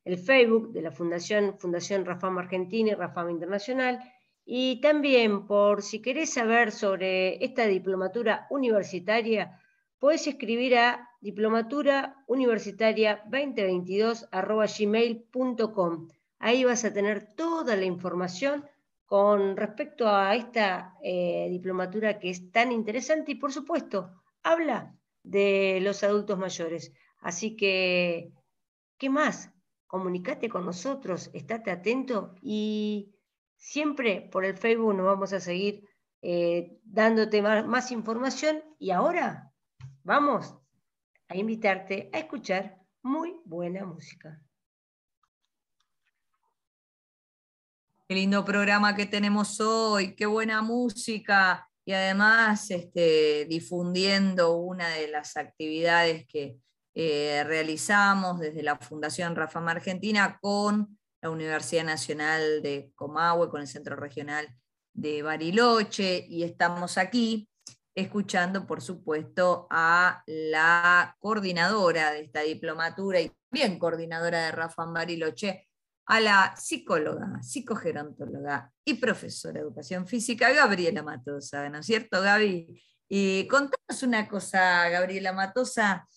el 0.06 0.18
Facebook 0.18 0.74
de 0.74 0.82
la 0.82 0.92
Fundación, 0.92 1.58
Fundación 1.58 2.06
Rafam 2.06 2.38
Argentina 2.38 2.92
y 2.92 2.96
Rafam 2.96 3.30
Internacional, 3.30 4.00
y 4.46 4.82
también 4.82 5.48
por 5.48 5.82
si 5.82 6.02
querés 6.02 6.34
saber 6.34 6.72
sobre 6.72 7.44
esta 7.44 7.66
diplomatura 7.66 8.46
universitaria, 8.50 9.60
puedes 10.00 10.28
escribir 10.28 10.78
a 10.78 11.10
diplomatura 11.22 12.18
universitaria 12.28 13.22
2022 13.26 14.28
gmail.com. 14.78 16.10
Ahí 16.40 16.66
vas 16.66 16.84
a 16.84 16.94
tener 16.94 17.34
toda 17.36 17.78
la 17.78 17.86
información 17.86 18.66
con 19.14 19.56
respecto 19.56 20.08
a 20.08 20.34
esta 20.34 20.98
eh, 21.04 21.48
diplomatura 21.52 22.18
que 22.18 22.32
es 22.32 22.52
tan 22.52 22.72
interesante 22.72 23.34
y 23.34 23.36
por 23.36 23.54
supuesto 23.54 24.10
habla 24.42 24.98
de 25.22 25.78
los 25.84 26.04
adultos 26.04 26.40
mayores. 26.40 26.92
Así 27.22 27.56
que, 27.56 28.32
¿qué 28.98 29.12
más? 29.12 29.52
comunicate 29.86 30.50
con 30.50 30.66
nosotros, 30.66 31.30
estate 31.36 31.70
atento 31.70 32.34
y 32.42 33.14
siempre 33.56 34.28
por 34.32 34.46
el 34.46 34.58
Facebook 34.58 34.96
nos 34.96 35.06
vamos 35.06 35.32
a 35.32 35.40
seguir 35.40 35.88
eh, 36.24 36.80
dándote 36.84 37.44
más, 37.44 37.92
información 37.92 38.64
y 38.80 38.90
ahora 38.90 39.54
vamos 40.02 40.56
a 41.28 41.38
invitarte 41.38 42.10
a 42.14 42.18
escuchar 42.18 42.80
muy 43.04 43.36
buena 43.46 43.86
música. 43.86 44.42
Qué 48.06 48.16
lindo 48.16 48.44
programa 48.44 48.98
que 48.98 49.06
tenemos 49.06 49.62
hoy, 49.62 50.14
qué 50.16 50.26
buena 50.26 50.62
música. 50.62 51.70
Y 51.86 51.94
además 51.94 52.70
este, 52.70 53.46
difundiendo 53.46 54.58
una 54.58 54.90
de 54.90 55.08
las 55.08 55.38
actividades 55.38 56.26
que, 56.28 56.58
eh, 56.96 57.44
realizamos 57.46 58.40
desde 58.40 58.62
la 58.62 58.78
Fundación 58.78 59.36
Rafam 59.36 59.70
Argentina 59.70 60.38
con 60.42 61.00
la 61.22 61.30
Universidad 61.30 61.86
Nacional 61.86 62.62
de 62.62 62.92
Comahue, 62.94 63.50
con 63.50 63.62
el 63.62 63.68
Centro 63.68 63.96
Regional 63.96 64.54
de 64.94 65.24
Bariloche, 65.24 66.26
y 66.28 66.44
estamos 66.44 66.98
aquí 66.98 67.50
escuchando, 67.96 68.68
por 68.68 68.82
supuesto, 68.82 69.66
a 69.72 70.24
la 70.28 71.16
coordinadora 71.20 72.12
de 72.12 72.22
esta 72.22 72.42
diplomatura 72.42 73.22
y 73.22 73.32
también 73.50 73.80
coordinadora 73.80 74.46
de 74.46 74.52
Rafam 74.52 74.94
Bariloche, 74.94 75.70
a 76.06 76.20
la 76.20 76.56
psicóloga, 76.58 77.42
psicogerontóloga 77.42 78.72
y 78.84 78.96
profesora 78.96 79.54
de 79.54 79.60
educación 79.62 80.08
física, 80.08 80.52
Gabriela 80.52 81.04
Matosa, 81.04 81.70
¿no 81.70 81.80
es 81.80 81.86
cierto, 81.86 82.22
Gaby? 82.22 82.82
Y 83.10 83.48
contanos 83.48 84.04
una 84.04 84.28
cosa, 84.28 84.90
Gabriela 84.90 85.34
Matosa, 85.34 86.08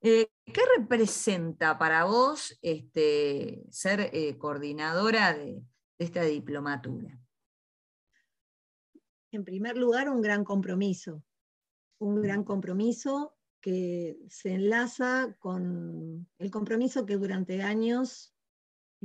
eh, 0.00 0.28
¿Qué 0.44 0.60
representa 0.78 1.78
para 1.78 2.04
vos 2.04 2.56
este, 2.62 3.64
ser 3.70 4.10
eh, 4.12 4.38
coordinadora 4.38 5.34
de, 5.34 5.60
esta 5.98 6.22
diplomatura? 6.22 7.18
En 9.32 9.44
primer 9.44 9.76
lugar, 9.76 10.08
un 10.08 10.22
gran 10.22 10.44
compromiso, 10.44 11.24
un 11.98 12.22
gran 12.22 12.44
compromiso 12.44 13.34
que 13.60 14.16
se 14.28 14.54
enlaza 14.54 15.34
con 15.40 16.28
el 16.38 16.50
compromiso 16.52 17.04
que 17.04 17.16
durante 17.16 17.62
años, 17.62 18.35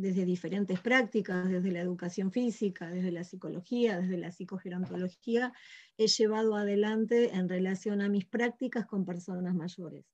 desde 0.01 0.25
diferentes 0.25 0.79
prácticas, 0.79 1.49
desde 1.49 1.71
la 1.71 1.81
educación 1.81 2.31
física, 2.31 2.89
desde 2.89 3.11
la 3.11 3.23
psicología, 3.23 3.99
desde 3.99 4.17
la 4.17 4.31
psicogerontología, 4.31 5.53
he 5.97 6.07
llevado 6.07 6.55
adelante 6.55 7.35
en 7.35 7.47
relación 7.47 8.01
a 8.01 8.09
mis 8.09 8.25
prácticas 8.25 8.85
con 8.85 9.05
personas 9.05 9.55
mayores. 9.55 10.05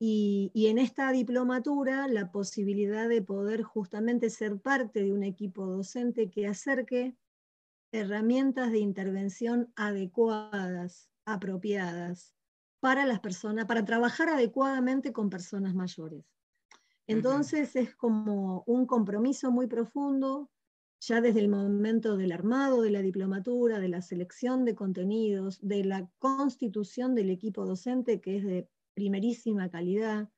Y, 0.00 0.52
en 0.54 0.78
esta 0.78 1.10
diplomatura 1.10 2.06
la 2.06 2.30
posibilidad 2.30 3.08
de 3.08 3.20
poder 3.20 3.62
justamente 3.62 4.30
ser 4.30 4.60
parte 4.60 5.02
de 5.02 5.12
un 5.12 5.24
equipo 5.24 5.66
docente 5.66 6.30
que 6.30 6.46
acerque 6.46 7.16
herramientas 7.92 8.70
de 8.70 8.78
intervención 8.78 9.72
adecuadas, 9.74 11.10
apropiadas 11.24 12.34
para 12.80 13.06
las 13.06 13.18
personas, 13.18 13.64
para 13.64 13.84
trabajar 13.84 14.28
adecuadamente 14.28 15.12
con 15.12 15.30
personas 15.30 15.74
mayores. 15.74 16.24
Entonces 17.08 17.74
es 17.74 17.96
como 17.96 18.62
un 18.66 18.86
compromiso 18.86 19.50
muy 19.50 19.66
profundo, 19.66 20.50
ya 21.00 21.20
desde 21.20 21.40
el 21.40 21.48
momento 21.48 22.16
del 22.16 22.32
armado 22.32 22.82
de 22.82 22.90
la 22.90 23.02
diplomatura, 23.02 23.80
de 23.80 23.88
la 23.88 24.02
selección 24.02 24.64
de 24.64 24.76
contenidos, 24.76 25.58
de 25.60 25.84
la 25.84 26.08
constitución 26.18 27.14
del 27.16 27.30
equipo 27.30 27.66
docente, 27.66 28.20
que 28.20 28.36
es 28.36 28.44
de 28.44 28.68
primerísima 28.94 29.68
calidad, 29.70 30.28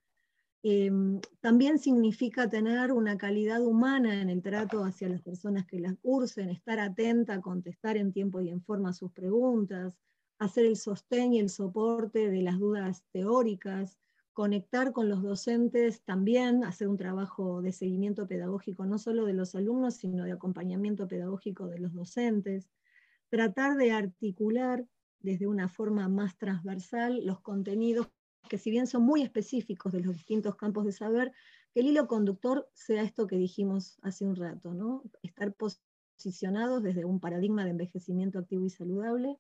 Em, 0.63 1.21
también 1.41 1.79
significa 1.79 2.51
tener 2.51 2.93
una 2.93 3.17
calidad 3.17 3.65
humana 3.65 4.21
en 4.21 4.29
el 4.29 4.43
trato 4.43 4.85
hacia 4.85 5.09
las 5.09 5.23
personas 5.23 5.67
que 5.67 5.81
las 5.81 5.97
cursen, 6.03 6.51
estar 6.51 6.79
atenta, 6.79 7.41
contestar 7.41 7.97
en 7.97 8.13
tiempo 8.13 8.43
y 8.43 8.51
en 8.51 8.61
forma 8.61 8.93
sus 8.93 9.11
preguntas, 9.11 9.99
hacer 10.39 10.67
el 10.67 10.77
sostén 10.77 11.33
y 11.33 11.41
el 11.41 11.49
soporte 11.49 12.31
de 12.31 12.43
las 12.43 12.59
dudas 12.59 13.05
teóricas, 13.11 13.99
conectar 14.33 14.93
con 14.93 15.09
los 15.09 15.23
docentes 15.23 16.03
también, 16.03 16.65
hacer 16.65 16.89
un 16.89 16.97
trabajo 16.97 17.63
de 17.63 17.73
seguimiento 17.73 18.27
pedagógico 18.27 18.87
no 18.87 18.99
solo 18.99 19.27
de 19.27 19.35
los 19.35 19.55
alumnos, 19.55 19.95
sino 19.95 20.25
de 20.25 20.33
acompañamiento 20.33 21.09
pedagógico 21.09 21.67
de 21.67 21.79
los 21.79 21.93
docentes, 21.93 22.71
tratar 23.29 23.77
de 23.77 23.93
articular 23.93 24.87
desde 25.21 25.47
una 25.47 25.69
forma 25.69 26.09
más 26.09 26.37
transversal 26.39 27.25
los 27.27 27.41
contenidos 27.41 28.09
que 28.49 28.59
si 28.59 28.71
bien 28.71 28.87
son 28.87 29.03
muy 29.03 29.23
específicos 29.23 29.93
de 29.93 30.01
los 30.01 30.15
distintos 30.15 30.57
campos 30.57 30.85
de 30.85 30.93
saber, 30.93 31.33
que 31.73 31.81
el 31.81 31.87
hilo 31.87 32.09
conductor 32.09 32.69
sea 32.75 33.03
esto 33.03 33.27
que 33.27 33.37
dijimos 33.37 33.99
hace 34.03 34.25
un 34.25 34.35
rato, 34.35 34.75
¿no? 34.75 35.05
estar 35.23 35.55
posicionados 35.55 36.83
desde 36.83 37.05
un 37.05 37.21
paradigma 37.21 37.65
de 37.65 37.71
envejecimiento 37.71 38.39
activo 38.41 38.67
y 38.67 38.71
saludable 38.71 39.39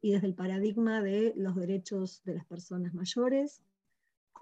y 0.00 0.12
desde 0.12 0.26
el 0.26 0.34
paradigma 0.34 1.02
de 1.02 1.32
los 1.36 1.54
derechos 1.54 2.22
de 2.24 2.34
las 2.34 2.44
personas 2.44 2.94
mayores, 2.94 3.62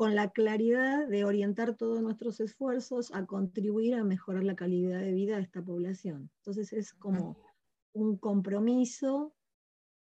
con 0.00 0.14
la 0.14 0.30
claridad 0.30 1.06
de 1.08 1.26
orientar 1.26 1.76
todos 1.76 2.00
nuestros 2.00 2.40
esfuerzos 2.40 3.12
a 3.12 3.26
contribuir 3.26 3.96
a 3.96 4.02
mejorar 4.02 4.44
la 4.44 4.56
calidad 4.56 4.98
de 4.98 5.12
vida 5.12 5.36
de 5.36 5.42
esta 5.42 5.60
población. 5.60 6.30
Entonces 6.38 6.72
es 6.72 6.94
como 6.94 7.36
un 7.92 8.16
compromiso 8.16 9.34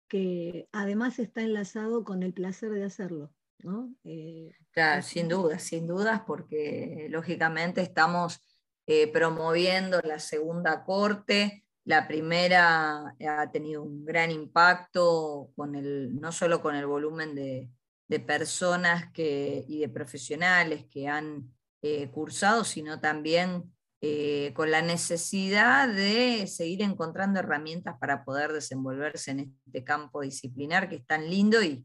que 0.07 0.69
además 0.71 1.19
está 1.19 1.40
enlazado 1.40 2.05
con 2.05 2.23
el 2.23 2.33
placer 2.33 2.71
de 2.71 2.85
hacerlo. 2.85 3.33
¿no? 3.64 3.93
Eh, 4.05 4.52
claro, 4.71 5.02
sin 5.02 5.26
dudas, 5.26 5.64
sin 5.64 5.88
dudas, 5.88 6.23
porque 6.25 7.09
lógicamente 7.11 7.81
estamos 7.81 8.40
eh, 8.87 9.09
promoviendo 9.09 10.00
la 10.05 10.21
segunda 10.21 10.85
corte. 10.85 11.64
La 11.83 12.07
primera 12.07 13.17
ha 13.28 13.50
tenido 13.50 13.83
un 13.83 14.05
gran 14.05 14.31
impacto 14.31 15.50
con 15.57 15.75
el, 15.75 16.21
no 16.21 16.31
solo 16.31 16.62
con 16.62 16.76
el 16.76 16.87
volumen 16.87 17.35
de, 17.35 17.69
de 18.09 18.21
personas 18.21 19.12
que, 19.12 19.65
y 19.69 19.81
de 19.81 19.88
profesionales 19.88 20.87
que 20.91 21.09
han 21.09 21.53
eh, 21.83 22.11
cursado, 22.11 22.65
sino 22.65 23.00
también 23.00 23.73
eh, 24.00 24.53
con 24.55 24.71
la 24.71 24.83
necesidad 24.83 25.88
de 25.88 26.47
seguir 26.47 26.83
encontrando 26.83 27.41
herramientas 27.41 27.97
para 28.00 28.25
poder 28.25 28.53
desenvolverse 28.53 29.33
en 29.33 29.55
este 29.67 29.85
campo 29.85 30.23
disciplinar 30.23 30.88
que 30.88 30.97
es 30.97 31.07
tan 31.07 31.29
lindo 31.29 31.62
y, 31.62 31.85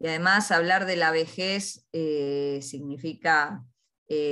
además 0.00 0.50
hablar 0.50 0.84
de 0.84 0.96
la 0.96 1.10
vejez 1.10 1.86
eh, 1.92 2.60
significa 2.62 3.64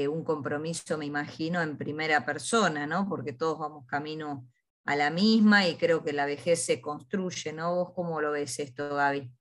un 0.09 0.23
compromiso, 0.23 0.97
me 0.97 1.05
imagino, 1.05 1.61
en 1.61 1.77
primera 1.77 2.25
persona, 2.25 2.87
¿no? 2.87 3.09
porque 3.09 3.33
todos 3.33 3.59
vamos 3.59 3.85
camino 3.87 4.47
a 4.85 4.95
la 4.95 5.11
misma 5.11 5.67
y 5.67 5.77
creo 5.77 6.05
que 6.05 6.13
la 6.13 6.27
vejez 6.27 6.65
se 6.65 6.81
construye, 6.81 7.53
¿no? 7.53 7.75
¿Vos 7.75 7.93
cómo 7.93 8.21
lo 8.21 8.31
ves 8.31 8.61
esto, 8.61 8.95
Gaby? 8.95 9.33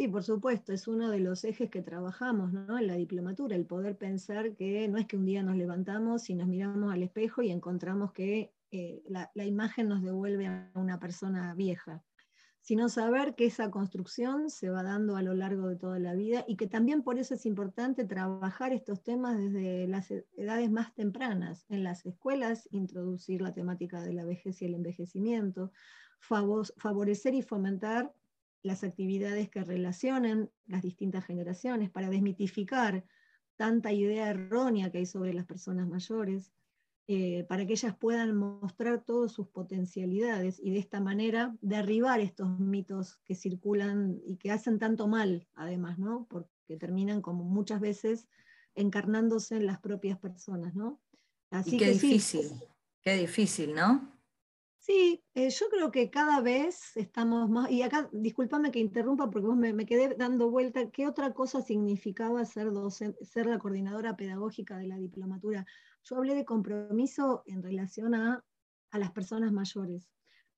Sí, 0.00 0.08
por 0.08 0.24
supuesto, 0.24 0.72
es 0.72 0.88
uno 0.88 1.10
de 1.10 1.20
los 1.20 1.44
ejes 1.44 1.68
que 1.68 1.82
trabajamos 1.82 2.54
en 2.54 2.86
la 2.86 2.94
diplomatura, 2.94 3.54
el 3.54 3.66
poder 3.66 3.98
pensar 3.98 4.56
que 4.56 4.88
no 4.88 4.96
es 4.96 5.06
que 5.06 5.18
un 5.18 5.26
día 5.26 5.42
nos 5.42 5.56
levantamos 5.56 6.30
y 6.30 6.34
nos 6.34 6.48
miramos 6.48 6.90
al 6.90 7.02
espejo 7.02 7.42
y 7.42 7.50
encontramos 7.50 8.10
que 8.14 8.50
eh, 8.70 9.02
la, 9.06 9.30
imagen 9.44 9.88
nos 9.88 10.02
devuelve 10.02 10.46
a 10.46 10.70
una 10.74 10.98
persona 10.98 11.52
vieja, 11.52 12.02
sino 12.62 12.88
saber 12.88 13.34
que 13.34 13.44
esa 13.44 13.70
construcción 13.70 14.48
se 14.48 14.70
va 14.70 14.82
dando 14.82 15.16
a 15.16 15.22
lo 15.22 15.34
largo 15.34 15.68
de 15.68 15.76
toda 15.76 15.98
la 15.98 16.14
vida 16.14 16.46
y 16.48 16.56
que 16.56 16.66
también 16.66 17.02
por 17.02 17.18
eso 17.18 17.34
es 17.34 17.44
importante 17.44 18.06
trabajar 18.06 18.72
estos 18.72 19.02
temas 19.02 19.36
desde 19.36 19.86
las 19.86 20.10
edades 20.10 20.70
más 20.70 20.94
tempranas, 20.94 21.66
en 21.68 21.84
las 21.84 22.06
escuelas, 22.06 22.70
introducir 22.72 23.42
la 23.42 23.52
temática 23.52 24.00
de 24.00 24.14
la 24.14 24.24
vejez 24.24 24.62
y 24.62 24.64
el 24.64 24.76
envejecimiento, 24.76 25.72
favorecer 26.20 27.34
y 27.34 27.42
fomentar 27.42 28.14
las 28.62 28.84
actividades 28.84 29.48
que 29.48 29.64
relacionen 29.64 30.50
las 30.66 30.82
distintas 30.82 31.24
generaciones 31.24 31.90
para 31.90 32.10
desmitificar 32.10 33.04
tanta 33.56 33.92
idea 33.92 34.30
errónea 34.30 34.90
que 34.90 34.98
hay 34.98 35.06
sobre 35.06 35.34
las 35.34 35.46
personas 35.46 35.86
mayores, 35.86 36.52
eh, 37.08 37.44
para 37.48 37.66
que 37.66 37.72
ellas 37.72 37.96
puedan 37.96 38.36
mostrar 38.36 39.04
todas 39.04 39.32
sus 39.32 39.48
potencialidades 39.48 40.60
y 40.62 40.70
de 40.70 40.78
esta 40.78 41.00
manera 41.00 41.56
derribar 41.60 42.20
estos 42.20 42.58
mitos 42.60 43.16
que 43.24 43.34
circulan 43.34 44.20
y 44.24 44.36
que 44.36 44.52
hacen 44.52 44.78
tanto 44.78 45.08
mal, 45.08 45.48
además, 45.54 45.98
¿no? 45.98 46.26
porque 46.30 46.76
terminan 46.78 47.20
como 47.20 47.44
muchas 47.44 47.80
veces 47.80 48.28
encarnándose 48.74 49.56
en 49.56 49.66
las 49.66 49.80
propias 49.80 50.18
personas. 50.18 50.74
¿no? 50.74 51.00
Así 51.50 51.72
qué 51.72 51.86
que 51.86 51.90
difícil, 51.92 52.52
qué 53.02 53.16
difícil, 53.16 53.74
¿no? 53.74 54.19
Sí, 54.90 55.22
eh, 55.34 55.50
yo 55.50 55.66
creo 55.70 55.92
que 55.92 56.10
cada 56.10 56.40
vez 56.40 56.96
estamos 56.96 57.48
más, 57.48 57.70
y 57.70 57.82
acá, 57.82 58.10
discúlpame 58.12 58.72
que 58.72 58.80
interrumpa 58.80 59.30
porque 59.30 59.46
vos 59.46 59.56
me, 59.56 59.86
quedé 59.86 60.16
dando 60.16 60.50
vuelta, 60.50 60.90
¿qué 60.90 61.06
otra 61.06 61.32
cosa 61.32 61.62
significaba 61.62 62.44
ser, 62.44 62.72
ser 63.22 63.46
la 63.46 63.60
coordinadora 63.60 64.16
pedagógica 64.16 64.78
de 64.78 64.88
la 64.88 64.96
diplomatura? 64.96 65.64
Yo 66.02 66.16
hablé 66.16 66.34
de 66.34 66.44
compromiso 66.44 67.44
en 67.46 67.62
relación 67.62 68.16
a, 68.16 68.44
las 68.92 69.12
personas 69.12 69.52
mayores, 69.52 70.10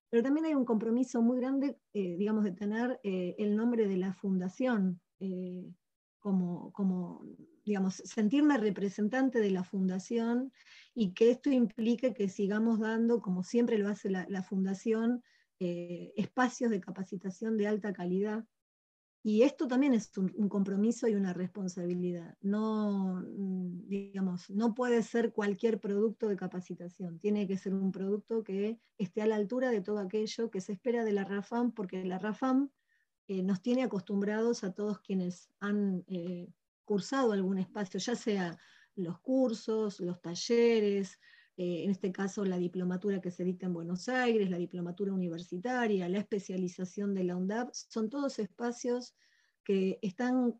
pero 0.09 0.23
también 0.23 0.47
hay 0.47 0.55
un 0.55 0.65
compromiso 0.65 1.21
muy 1.21 1.37
grande, 1.37 1.77
eh, 1.93 2.15
digamos, 2.17 2.43
de 2.43 2.53
tener 2.53 2.99
eh, 3.03 3.35
el 3.37 3.55
nombre 3.55 3.87
de 3.87 3.97
la 3.97 4.13
fundación 4.13 4.99
como, 6.23 6.71
como, 6.71 7.21
digamos, 7.65 7.95
sentirme 7.95 8.57
representante 8.57 9.41
de 9.41 9.51
la 9.51 9.65
fundación 9.65 10.53
y 10.95 11.13
que 11.13 11.29
esto 11.31 11.51
implique 11.51 12.13
que 12.13 12.29
sigamos 12.29 12.79
dando, 12.79 13.21
como 13.21 13.43
siempre 13.43 13.77
lo 13.77 13.89
hace 13.89 14.09
la, 14.09 14.43
fundación, 14.43 15.21
eh, 15.59 16.13
espacios 16.15 16.71
de 16.71 16.79
capacitación 16.79 17.57
de 17.57 17.67
alta 17.67 17.91
calidad. 17.91 18.45
Y 19.21 19.43
esto 19.43 19.67
también 19.67 19.93
es 19.93 20.17
un, 20.17 20.47
compromiso 20.47 21.09
y 21.09 21.15
una 21.15 21.33
responsabilidad. 21.33 22.37
No, 22.39 23.21
mm, 23.21 23.87
digamos, 23.89 24.49
no 24.49 24.73
puede 24.73 25.03
ser 25.03 25.33
cualquier 25.33 25.81
producto 25.81 26.29
de 26.29 26.37
capacitación. 26.37 27.19
Tiene 27.19 27.47
que 27.47 27.57
ser 27.57 27.73
un 27.73 27.91
producto 27.91 28.45
que 28.45 28.79
esté 28.97 29.21
a 29.21 29.27
la 29.27 29.35
altura 29.35 29.71
de 29.71 29.81
todo 29.81 29.99
aquello 29.99 30.49
que 30.49 30.61
se 30.61 30.71
espera 30.71 31.03
de 31.03 31.11
la 31.11 31.25
RAFAM, 31.25 31.73
porque 31.73 32.05
la 32.05 32.17
RAFAM 32.17 32.69
eh, 33.27 33.43
nos 33.43 33.61
tiene 33.61 33.83
acostumbrados 33.83 34.63
a 34.63 34.73
todos 34.73 34.99
quienes 34.99 35.49
han 35.59 36.03
eh, 36.07 36.51
cursado 36.85 37.31
algún 37.31 37.57
espacio, 37.57 37.99
ya 37.99 38.15
sea 38.15 38.57
los 38.95 39.19
cursos, 39.19 39.99
los 39.99 40.21
talleres, 40.21 41.19
eh, 41.55 41.83
en 41.83 41.91
este 41.91 42.11
caso 42.11 42.43
la 42.43 42.57
diplomatura 42.57 43.21
que 43.21 43.31
se 43.31 43.43
dicta 43.43 43.65
en 43.65 43.73
Buenos 43.73 44.09
Aires, 44.09 44.49
la 44.49 44.57
diplomatura 44.57 45.13
universitaria, 45.13 46.09
la 46.09 46.19
especialización 46.19 47.13
de 47.13 47.23
la 47.23 47.37
UNDAP, 47.37 47.69
son 47.73 48.09
todos 48.09 48.39
espacios 48.39 49.15
que 49.63 49.97
están 50.01 50.59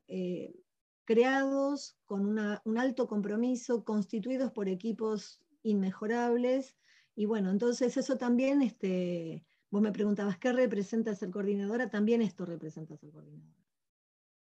creados 1.03 1.97
con 2.05 2.39
un 2.63 2.77
alto 2.77 3.07
compromiso, 3.07 3.83
constituidos 3.83 4.53
por 4.53 4.69
equipos 4.69 5.41
inmejorables, 5.63 6.77
y 7.15 7.25
bueno, 7.25 7.51
entonces 7.51 7.97
eso 7.97 8.17
también, 8.17 8.61
este, 8.61 9.45
vos 9.73 9.81
me 9.81 9.91
preguntabas, 9.91 10.37
¿qué 10.37 10.53
representa 10.53 11.15
ser 11.15 11.31
coordinadora? 11.31 11.89
También 11.89 12.21
esto 12.21 12.45
representa 12.45 12.95
ser 12.95 13.09
coordinadora. 13.09 13.57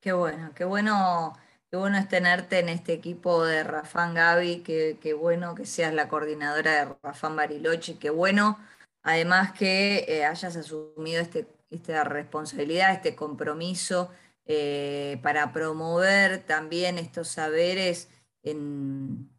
Qué 0.02 0.12
bueno, 0.12 0.52
qué 0.54 0.66
bueno 0.66 1.34
Qué 1.72 1.78
bueno 1.78 1.98
es 1.98 2.08
tenerte 2.08 2.60
en 2.60 2.70
este 2.70 2.94
equipo 2.94 3.44
de 3.44 3.64
Rafán 3.64 4.14
Gaby, 4.14 4.62
qué, 4.62 5.14
bueno 5.20 5.56
que 5.56 5.66
seas 5.66 5.94
la 5.94 6.08
coordinadora 6.08 6.72
de 6.72 6.96
Rafán 7.02 7.36
Bariloche, 7.36 7.98
qué 7.98 8.12
bueno 8.12 8.60
además 9.04 9.52
que 9.54 10.06
eh, 10.08 10.26
hayas 10.26 10.56
asumido 10.56 11.22
este, 11.22 11.48
esta 11.70 12.04
responsabilidad, 12.04 12.94
este 12.94 13.16
compromiso 13.16 14.12
eh, 14.46 15.20
para 15.24 15.52
promover 15.54 16.44
también 16.46 16.98
estos 16.98 17.30
saberes 17.30 18.10
en, 18.44 19.30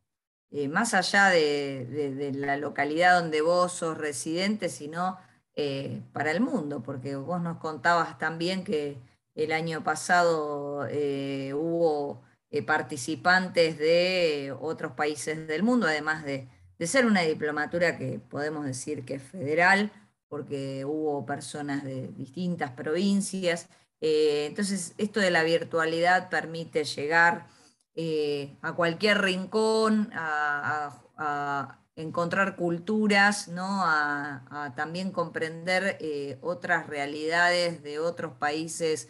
eh, 0.51 0.69
más 0.69 0.95
allá 0.95 1.29
de, 1.31 2.33
la 2.35 2.57
localidad 2.57 3.21
donde 3.21 3.41
vos 3.41 3.73
sos 3.73 3.97
residente, 3.97 4.69
sino 4.69 5.19
para 6.13 6.31
el 6.31 6.41
mundo, 6.41 6.83
porque 6.83 7.17
vos 7.17 7.41
nos 7.41 7.59
contabas 7.59 8.19
también 8.19 8.63
que 8.63 8.99
el 9.37 9.53
año 9.53 9.85
pasado 9.85 10.87
eh, 10.91 11.53
hubo 11.55 12.23
eh, 12.51 12.63
participantes 12.63 13.79
de 13.79 14.55
otros 14.61 14.93
países 14.93 15.47
del 15.47 15.63
mundo, 15.63 15.87
además 15.87 16.25
de, 16.25 16.49
ser 16.81 17.07
una 17.07 17.23
diplomatura 17.23 17.97
que 17.97 18.19
podemos 18.19 18.67
decir 18.67 19.05
que 19.05 19.15
es 19.15 19.23
federal, 19.23 19.93
porque 20.29 20.85
hubo 20.85 21.25
personas 21.25 21.85
de 21.85 22.09
distintas 22.09 22.73
provincias. 22.73 23.69
Eh, 24.01 24.47
entonces, 24.47 24.95
esto 24.99 25.21
de 25.21 25.31
la 25.31 25.43
virtualidad 25.43 26.29
permite 26.29 26.85
llegar 26.85 27.47
a 28.61 28.75
cualquier 28.75 29.23
rincón, 29.23 30.11
a, 30.13 31.79
encontrar 31.97 32.57
culturas, 32.57 33.49
¿no? 33.49 33.83
a, 33.85 34.73
también 34.77 35.11
comprender 35.11 35.99
otras 36.43 36.87
realidades 36.87 37.83
de 37.83 37.99
otros 37.99 38.35
países 38.35 39.09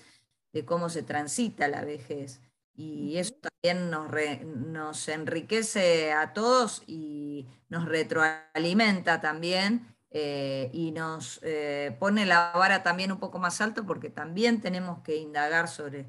de 0.52 0.64
cómo 0.64 0.88
se 0.88 1.02
transita 1.02 1.68
la 1.68 1.84
vejez. 1.84 2.40
y 2.74 3.18
eso 3.18 3.34
también 3.40 3.90
nos, 3.90 4.10
nos 4.44 5.08
enriquece 5.08 6.12
a 6.12 6.32
todos 6.32 6.82
y 6.86 7.46
nos 7.68 7.86
retroalimenta 7.86 9.20
también 9.20 9.96
eh, 10.10 10.70
y 10.72 10.92
nos 10.92 11.40
eh, 11.42 11.94
pone 11.98 12.24
la 12.24 12.52
vara 12.54 12.82
también 12.82 13.12
un 13.12 13.18
poco 13.18 13.38
más 13.38 13.60
alto 13.60 13.84
porque 13.84 14.08
también 14.08 14.60
tenemos 14.60 15.00
que 15.02 15.16
indagar 15.16 15.68
sobre 15.68 16.06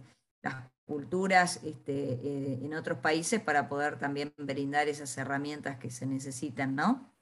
culturas 0.85 1.61
este, 1.63 2.13
eh, 2.13 2.59
en 2.63 2.73
otros 2.73 2.99
países 2.99 3.41
para 3.41 3.67
poder 3.67 3.99
también 3.99 4.33
brindar 4.37 4.87
esas 4.87 5.17
herramientas 5.17 5.77
que 5.77 5.91
se 5.91 6.05
necesitan, 6.05 6.75
¿no? 6.75 7.13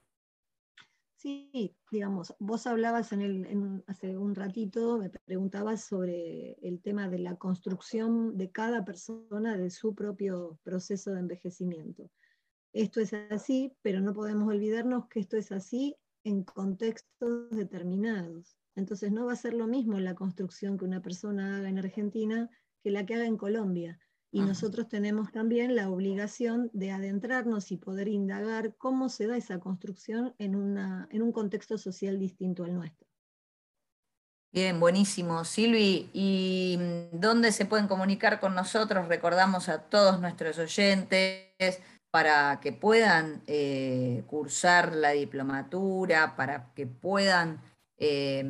Sí, 1.16 1.74
digamos, 1.90 2.36
vos 2.38 2.66
hablabas 2.68 3.10
en 3.12 3.22
el, 3.22 3.84
hace 3.88 4.16
un 4.16 4.34
ratito, 4.34 4.98
me 4.98 5.10
preguntabas 5.10 5.82
sobre 5.82 6.52
el 6.62 6.80
tema 6.80 7.08
de 7.08 7.18
la 7.18 7.36
construcción 7.36 8.36
de 8.36 8.52
cada 8.52 8.84
persona 8.84 9.56
de 9.56 9.70
su 9.70 9.94
propio 9.94 10.60
proceso 10.62 11.12
de 11.12 11.20
envejecimiento. 11.20 12.10
Esto 12.72 13.00
es 13.00 13.14
así, 13.14 13.74
pero 13.82 14.00
no 14.00 14.12
podemos 14.12 14.46
olvidarnos 14.48 15.08
que 15.08 15.18
esto 15.18 15.36
es 15.36 15.50
así 15.50 15.96
en 16.22 16.44
contextos 16.44 17.50
determinados. 17.50 18.56
Entonces 18.76 19.10
no 19.10 19.26
va 19.26 19.32
a 19.32 19.36
ser 19.36 19.54
lo 19.54 19.66
mismo 19.66 19.98
la 19.98 20.14
construcción 20.14 20.76
que 20.76 20.84
una 20.84 21.00
persona 21.02 21.56
haga 21.56 21.68
en 21.68 21.78
Argentina 21.78 22.50
que 22.86 22.92
la 22.92 23.04
que 23.04 23.16
haga 23.16 23.26
en 23.26 23.36
Colombia. 23.36 23.98
Y 24.30 24.42
nosotros 24.42 24.88
tenemos 24.88 25.32
también 25.32 25.74
la 25.74 25.90
obligación 25.90 26.70
de 26.72 26.92
adentrarnos 26.92 27.72
y 27.72 27.78
poder 27.78 28.06
indagar 28.06 28.76
cómo 28.76 29.08
se 29.08 29.26
da 29.26 29.36
esa 29.36 29.58
construcción 29.58 30.36
en, 30.38 30.54
una, 30.54 31.08
en 31.10 31.22
un 31.22 31.32
contexto 31.32 31.78
social 31.78 32.20
distinto 32.20 32.62
al 32.62 32.74
nuestro. 32.74 33.08
Bien, 34.52 34.78
buenísimo. 34.78 35.44
Silvi, 35.44 36.10
¿y 36.12 36.78
dónde 37.10 37.50
se 37.50 37.66
pueden 37.66 37.88
comunicar 37.88 38.38
con 38.38 38.54
nosotros? 38.54 39.08
Recordamos 39.08 39.68
a 39.68 39.78
todos 39.82 40.20
nuestros 40.20 40.56
oyentes 40.60 41.80
para 42.12 42.60
que 42.60 42.72
puedan 42.72 43.42
eh, 43.48 44.22
cursar 44.28 44.94
la 44.94 45.10
diplomatura, 45.10 46.36
para 46.36 46.72
que 46.72 46.86
puedan 46.86 47.60
eh, 47.98 48.44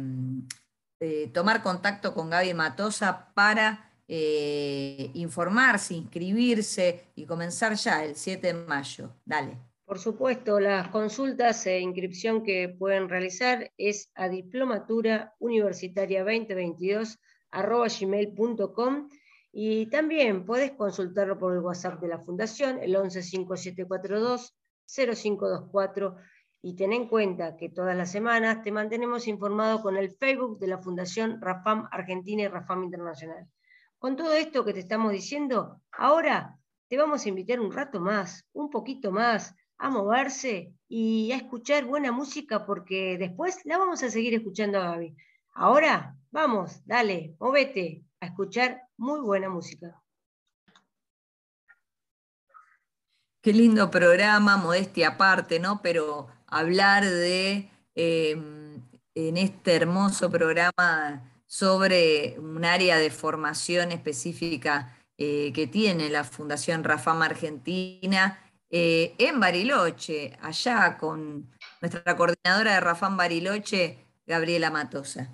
eh, 1.01 1.31
tomar 1.33 1.63
contacto 1.63 2.13
con 2.13 2.29
Gaby 2.29 2.53
Matosa 2.53 3.33
para 3.33 3.86
eh, 4.09 5.11
informarse, 5.15 5.95
inscribirse 5.95 7.09
y 7.17 7.27
comenzar 7.27 7.75
ya 7.75 8.05
el 8.05 8.15
7 8.15 8.47
de 8.47 8.55
mayo. 8.55 9.11
Dale. 9.25 9.59
Por 9.85 9.99
supuesto, 9.99 10.59
las 10.59 10.89
consultas 10.89 11.65
e 11.67 11.79
inscripción 11.81 12.43
que 12.43 12.69
pueden 12.69 13.09
realizar 13.09 13.71
es 13.79 14.11
a 14.17 14.29
diplomatura 14.29 15.35
universitaria 15.39 16.25
2022 16.25 17.19
gmail.com 17.53 19.09
y 19.53 19.87
también 19.87 20.45
puedes 20.45 20.73
consultarlo 20.73 21.39
por 21.39 21.53
el 21.55 21.61
WhatsApp 21.61 22.01
de 22.01 22.09
la 22.09 22.19
Fundación, 22.19 22.79
el 22.83 22.97
115742 22.97 24.55
0524 24.87 26.17
y 26.63 26.75
ten 26.75 26.93
en 26.93 27.09
cuenta 27.09 27.57
que 27.57 27.69
todas 27.69 27.97
las 27.97 28.11
semanas 28.11 28.63
te 28.63 28.73
mantenemos 28.73 29.29
informado 29.29 29.83
con 29.83 29.97
el 29.97 30.11
Facebook 30.11 30.59
de 30.59 30.67
la 30.67 30.79
Fundación 30.79 31.41
Rafam 31.41 31.89
Argentina 31.93 32.43
y 32.43 32.49
Rafam 32.49 32.85
Internacional. 32.85 33.49
Con 33.99 34.17
todo 34.17 34.35
esto 34.35 34.65
que 34.65 34.75
te 34.75 34.81
estamos 34.81 35.13
diciendo, 35.13 35.81
ahora 35.93 36.59
te 36.89 36.97
vamos 36.97 37.25
a 37.25 37.29
invitar 37.29 37.61
un 37.61 37.73
rato 37.73 38.01
más, 38.01 38.45
un 38.53 38.71
poquito 38.71 39.11
más, 39.11 39.55
a 39.79 39.91
moverse 39.91 40.73
y 40.89 41.33
a 41.33 41.37
escuchar 41.37 41.85
buena 41.85 42.13
música 42.13 42.65
porque 42.65 43.17
después 43.19 43.59
la 43.65 43.79
vamos 43.79 44.03
a 44.03 44.11
seguir 44.11 44.35
escuchando 44.35 44.79
a 44.79 44.91
Gaby. 44.93 45.17
Ahora, 45.55 46.17
vamos, 46.31 46.85
dale, 46.85 47.35
movete 47.39 48.05
a 48.21 48.27
escuchar 48.27 48.83
muy 48.97 49.21
buena 49.21 49.49
música. 49.49 50.03
Qué 53.41 53.53
lindo 53.53 53.91
programa, 53.91 54.57
modestia 54.57 55.09
aparte, 55.09 55.61
¿no? 55.61 55.81
Pero 55.81 56.29
hablar 56.47 57.05
de, 57.05 57.71
em, 57.95 58.83
en 59.15 59.37
este 59.37 59.77
hermoso 59.77 60.31
programa 60.31 61.33
sobre 61.47 62.37
un 62.39 62.65
área 62.65 62.99
de 62.99 63.11
formación 63.11 63.93
específica 63.93 64.97
eh, 65.17 65.53
que 65.55 65.67
tiene 65.67 66.11
la 66.11 66.25
Fundación 66.25 66.85
Rafam 66.85 67.23
Argentina 67.23 68.39
eh, 68.69 69.15
en 69.19 69.41
Bariloche, 69.41 70.37
allá 70.43 70.99
con 70.99 71.51
nuestra 71.81 72.17
coordinadora 72.17 72.75
de 72.75 72.81
Rafam 72.81 73.17
Bariloche, 73.17 73.99
Gabriela 74.27 74.71
Matosa. 74.71 75.31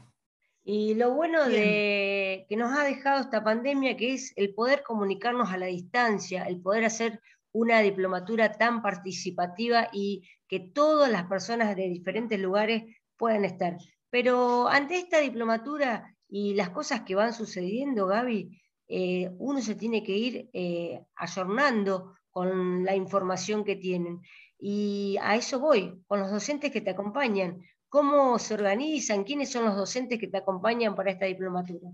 Y 0.65 0.95
lo 0.95 1.13
bueno 1.13 1.49
de 1.49 2.47
que 2.49 2.57
nos 2.57 2.79
ha 2.79 2.85
dejado 2.85 3.21
esta 3.21 3.43
pandemia, 3.43 3.97
que 3.97 4.15
es 4.15 4.33
el 4.37 4.55
poder 4.55 4.83
comunicarnos 4.85 5.51
a 5.51 5.57
la 5.57 5.67
distancia, 5.67 6.45
el 6.45 6.61
poder 6.61 6.85
hacer 6.85 7.21
una 7.51 7.81
diplomatura 7.81 8.53
tan 8.53 8.81
participativa 8.83 9.89
y 9.93 10.23
que 10.47 10.61
todas 10.61 11.11
las 11.11 11.25
personas 11.25 11.75
de 11.75 11.89
diferentes 11.89 12.39
lugares 12.39 12.85
puedan 13.17 13.45
estar. 13.45 13.77
Pero 14.13 14.69
ante 14.69 14.99
esta 14.99 15.21
diplomatura 15.21 16.15
y 16.29 16.53
las 16.53 16.69
cosas 16.69 17.01
que 17.01 17.15
van 17.15 17.33
sucediendo, 17.33 18.07
Gaby, 18.07 18.61
eh, 18.87 19.31
uno 19.39 19.63
se 19.63 19.75
tiene 19.75 20.03
que 20.05 20.13
ir 20.15 20.51
eh, 20.53 21.03
ayornando 21.17 22.13
con 22.31 22.85
la 22.85 22.95
información 22.95 23.65
que 23.65 23.77
tienen. 23.77 24.21
Y 24.59 25.17
a 25.23 25.35
eso 25.37 25.61
voy, 25.61 26.05
con 26.07 26.21
los 26.21 26.31
docentes 26.31 26.71
que 26.71 26.83
te 26.83 26.91
acompañan. 26.91 27.63
¿Cómo 27.89 28.39
se 28.39 28.53
organizan? 28.53 29.25
¿Quiénes 29.25 29.51
son 29.51 29.65
los 29.65 29.77
docentes 29.77 30.21
que 30.21 30.29
te 30.29 30.37
acompañan 30.37 30.95
para 30.95 31.11
esta 31.11 31.25
diplomatura? 31.25 31.91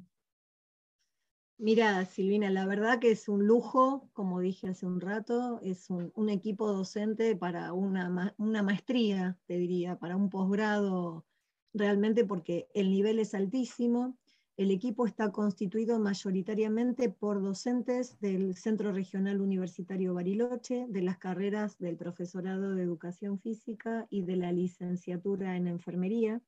Mira, 1.56 2.04
Silvina, 2.04 2.50
la 2.50 2.66
verdad 2.66 2.98
que 2.98 3.12
es 3.12 3.28
un 3.28 3.46
lujo, 3.46 4.10
como 4.12 4.40
dije 4.40 4.70
hace 4.70 4.86
un 4.86 5.00
rato, 5.00 5.60
es 5.62 5.88
un, 5.88 6.28
equipo 6.30 6.66
docente 6.72 7.36
para 7.36 7.72
una, 7.72 8.34
una, 8.38 8.62
maestría, 8.64 9.38
te 9.46 9.56
diría, 9.56 9.96
para 10.00 10.16
un 10.16 10.30
posgrado 10.30 11.27
realmente 11.72 12.24
porque 12.24 12.68
el 12.74 12.90
nivel 12.90 13.18
es 13.18 13.34
altísimo. 13.34 14.16
El 14.56 14.70
equipo 14.72 15.06
está 15.06 15.30
constituido 15.30 16.00
mayoritariamente 16.00 17.10
por 17.10 17.40
docentes 17.40 18.18
del 18.18 18.56
Centro 18.56 18.92
Regional 18.92 19.40
Universitario 19.40 20.14
Bariloche, 20.14 20.86
de 20.88 21.02
las 21.02 21.18
carreras 21.18 21.78
del 21.78 21.96
profesorado 21.96 22.74
de 22.74 22.82
Educación 22.82 23.38
Física 23.38 24.06
y 24.10 24.22
de 24.22 24.36
la 24.36 24.50
licenciatura 24.50 25.56
en 25.56 25.68
Enfermería. 25.68 26.42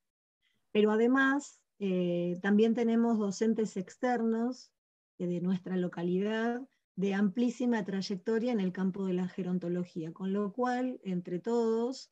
Pero 0.73 0.91
además, 0.91 1.61
eh, 1.79 2.39
también 2.43 2.75
tenemos 2.75 3.19
docentes 3.19 3.77
externos 3.77 4.73
eh, 5.19 5.27
de 5.27 5.41
nuestra 5.41 5.77
localidad 5.77 6.67
de 6.97 7.15
amplísima 7.15 7.85
trayectoria 7.85 8.53
en 8.53 8.61
el 8.61 8.73
campo 8.73 9.07
de 9.07 9.15
la 9.15 9.29
gerontología, 9.29 10.13
con 10.13 10.33
lo 10.33 10.53
cual, 10.53 11.01
entre 11.05 11.39
todos, 11.39 12.11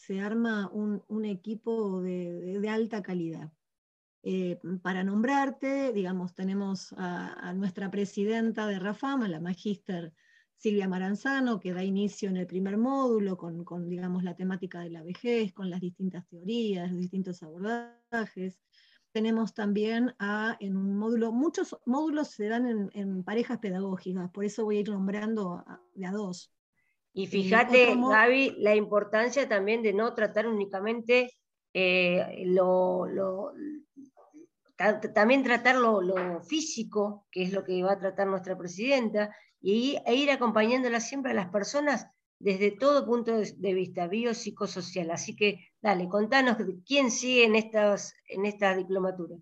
se 0.00 0.20
arma 0.20 0.70
un, 0.72 1.24
equipo 1.26 2.00
de, 2.00 2.66
alta 2.68 3.02
calidad. 3.02 3.52
Eh, 4.22 4.58
para 4.82 5.04
nombrarte, 5.04 5.92
digamos, 5.92 6.34
tenemos 6.34 6.94
a, 6.96 7.52
nuestra 7.54 7.90
presidenta 7.90 8.66
de 8.66 8.78
Rafama, 8.78 9.28
la 9.28 9.40
magíster 9.40 10.14
Silvia 10.56 10.88
Maranzano, 10.88 11.60
que 11.60 11.74
da 11.74 11.84
inicio 11.84 12.30
en 12.30 12.38
el 12.38 12.46
primer 12.46 12.78
módulo 12.78 13.36
con, 13.36 13.88
digamos, 13.88 14.24
la 14.24 14.34
temática 14.36 14.80
de 14.80 14.90
la 14.90 15.02
vejez, 15.02 15.52
con 15.52 15.68
las 15.68 15.80
distintas 15.80 16.26
teorías, 16.28 16.90
los 16.90 17.00
distintos 17.00 17.42
abordajes. 17.42 18.58
Tenemos 19.12 19.52
también 19.52 20.14
a, 20.18 20.56
en 20.60 20.78
un 20.78 20.96
módulo, 20.96 21.30
muchos 21.30 21.76
módulos 21.84 22.28
se 22.28 22.48
dan 22.48 22.90
en, 22.94 23.22
parejas 23.22 23.58
pedagógicas, 23.58 24.30
por 24.30 24.46
eso 24.46 24.64
voy 24.64 24.78
a 24.78 24.80
ir 24.80 24.88
nombrando 24.88 25.62
de 25.94 26.06
a 26.06 26.12
dos. 26.12 26.50
Y 27.12 27.26
fíjate, 27.26 27.94
Gaby, 27.96 28.56
la 28.58 28.76
importancia 28.76 29.48
también 29.48 29.82
de 29.82 29.92
no 29.92 30.14
tratar 30.14 30.46
únicamente 30.46 31.32
eh, 31.72 32.44
lo, 32.46 33.52
también 35.14 35.42
tratar 35.42 35.76
lo, 35.76 36.40
físico, 36.42 37.26
que 37.30 37.42
es 37.42 37.52
lo 37.52 37.64
que 37.64 37.82
va 37.82 37.92
a 37.92 37.98
tratar 37.98 38.26
nuestra 38.26 38.56
presidenta, 38.56 39.34
y, 39.60 39.98
e 40.06 40.14
ir 40.14 40.30
acompañándola 40.30 41.00
siempre 41.00 41.32
a 41.32 41.34
las 41.34 41.50
personas 41.50 42.06
desde 42.38 42.70
todo 42.70 43.04
punto 43.04 43.36
de, 43.36 43.74
vista 43.74 44.08
biopsicosocial. 44.08 45.10
Así 45.10 45.36
que, 45.36 45.68
dale, 45.82 46.08
contanos 46.08 46.56
quién 46.86 47.10
sigue 47.10 47.44
en 47.44 47.56
estas, 47.56 48.14
en 48.26 48.46
estas 48.46 48.78
diplomaturas. 48.78 49.38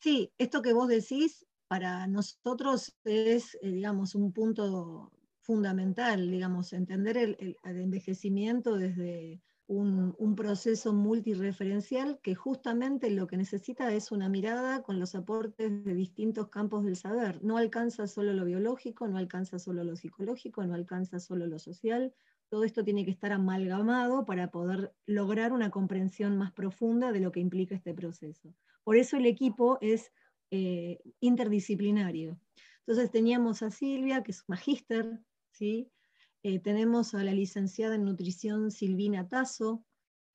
Sí, 0.00 0.30
esto 0.36 0.60
que 0.60 0.74
vos 0.74 0.88
decís 0.88 1.46
para 1.68 2.06
nosotros 2.06 2.94
es, 3.04 3.54
eh, 3.54 3.70
digamos, 3.70 4.14
un 4.14 4.32
punto 4.32 5.10
fundamental, 5.46 6.28
digamos, 6.28 6.72
entender 6.72 7.16
el, 7.16 7.56
envejecimiento 7.62 8.76
desde 8.76 9.40
un, 9.68 10.34
proceso 10.36 10.92
multireferencial 10.92 12.18
que 12.20 12.34
justamente 12.34 13.10
lo 13.10 13.28
que 13.28 13.36
necesita 13.36 13.92
es 13.94 14.10
una 14.10 14.28
mirada 14.28 14.82
con 14.82 14.98
los 14.98 15.14
aportes 15.14 15.84
de 15.84 15.94
distintos 15.94 16.48
campos 16.48 16.84
del 16.84 16.96
saber. 16.96 17.42
No 17.44 17.58
alcanza 17.58 18.08
solo 18.08 18.32
lo 18.32 18.44
biológico, 18.44 19.06
no 19.06 19.18
alcanza 19.18 19.60
solo 19.60 19.84
lo 19.84 19.94
psicológico, 19.94 20.64
no 20.66 20.74
alcanza 20.74 21.20
solo 21.20 21.46
lo 21.46 21.60
social. 21.60 22.12
Todo 22.48 22.64
esto 22.64 22.82
tiene 22.82 23.04
que 23.04 23.12
estar 23.12 23.32
amalgamado 23.32 24.24
para 24.24 24.50
poder 24.50 24.92
lograr 25.06 25.52
una 25.52 25.70
comprensión 25.70 26.36
más 26.36 26.52
profunda 26.52 27.12
de 27.12 27.20
lo 27.20 27.30
que 27.30 27.40
implica 27.40 27.76
este 27.76 27.94
proceso. 27.94 28.52
Por 28.82 28.96
eso 28.96 29.16
el 29.16 29.26
equipo 29.26 29.78
es 29.80 30.12
eh, 30.50 30.98
interdisciplinario. 31.20 32.38
Entonces 32.80 33.10
teníamos 33.10 33.62
a 33.62 33.70
Silvia, 33.70 34.22
que 34.22 34.30
es 34.30 34.44
magíster, 34.46 35.20
Eh, 35.60 36.58
tenemos 36.62 37.14
a 37.14 37.24
la 37.24 37.32
licenciada 37.32 37.94
en 37.94 38.04
nutrición 38.04 38.70
Silvina 38.70 39.28
Tazo, 39.28 39.84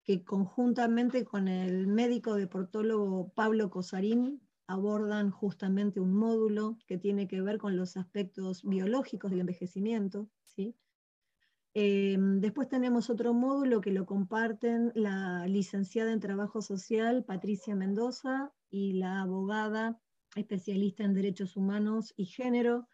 que 0.03 0.23
conjuntamente 0.23 1.23
con 1.25 1.47
el 1.47 1.87
médico 1.87 2.35
deportólogo 2.35 3.31
Pablo 3.33 3.69
Cosarín 3.69 4.41
abordan 4.67 5.31
justamente 5.31 5.99
un 5.99 6.13
módulo 6.13 6.77
que 6.87 6.97
tiene 6.97 7.27
que 7.27 7.41
ver 7.41 7.57
con 7.57 7.75
los 7.75 7.97
aspectos 7.97 8.63
biológicos 8.63 9.29
del 9.29 9.41
envejecimiento. 9.41 10.29
Eh, 11.73 12.17
después 12.19 12.67
tenemos 12.67 13.09
otro 13.09 13.33
módulo 13.33 13.79
que 13.79 13.91
lo 13.91 14.05
comparten 14.05 14.91
la 14.95 15.45
licenciada 15.47 16.11
en 16.11 16.19
Trabajo 16.19 16.61
Social 16.61 17.23
Patricia 17.23 17.75
Mendoza 17.75 18.51
y 18.69 18.93
la 18.93 19.21
abogada 19.21 19.99
especialista 20.35 21.03
en 21.03 21.13
Derechos 21.13 21.55
Humanos 21.55 22.13
y 22.17 22.25
Género, 22.25 22.87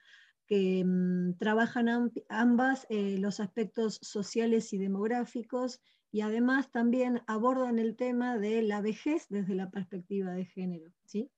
que 0.48 0.84
mm, 0.84 1.38
trabajan 1.38 2.12
ambas 2.30 2.88
eh, 2.90 3.18
los 3.20 3.40
aspectos 3.40 4.00
sociales 4.02 4.74
y 4.74 4.78
demográficos 4.78 5.82
y 6.12 6.22
además 6.22 6.72
también 6.72 7.22
abordan 7.28 7.80
el 7.80 7.96
tema 7.96 8.38
de 8.38 8.62
la 8.62 8.82
vejez 8.82 9.28
desde 9.30 9.56
la 9.56 9.70
perspectiva 9.70 10.32
de 10.32 10.46
género. 10.46 10.92
¿sí? 11.06 11.30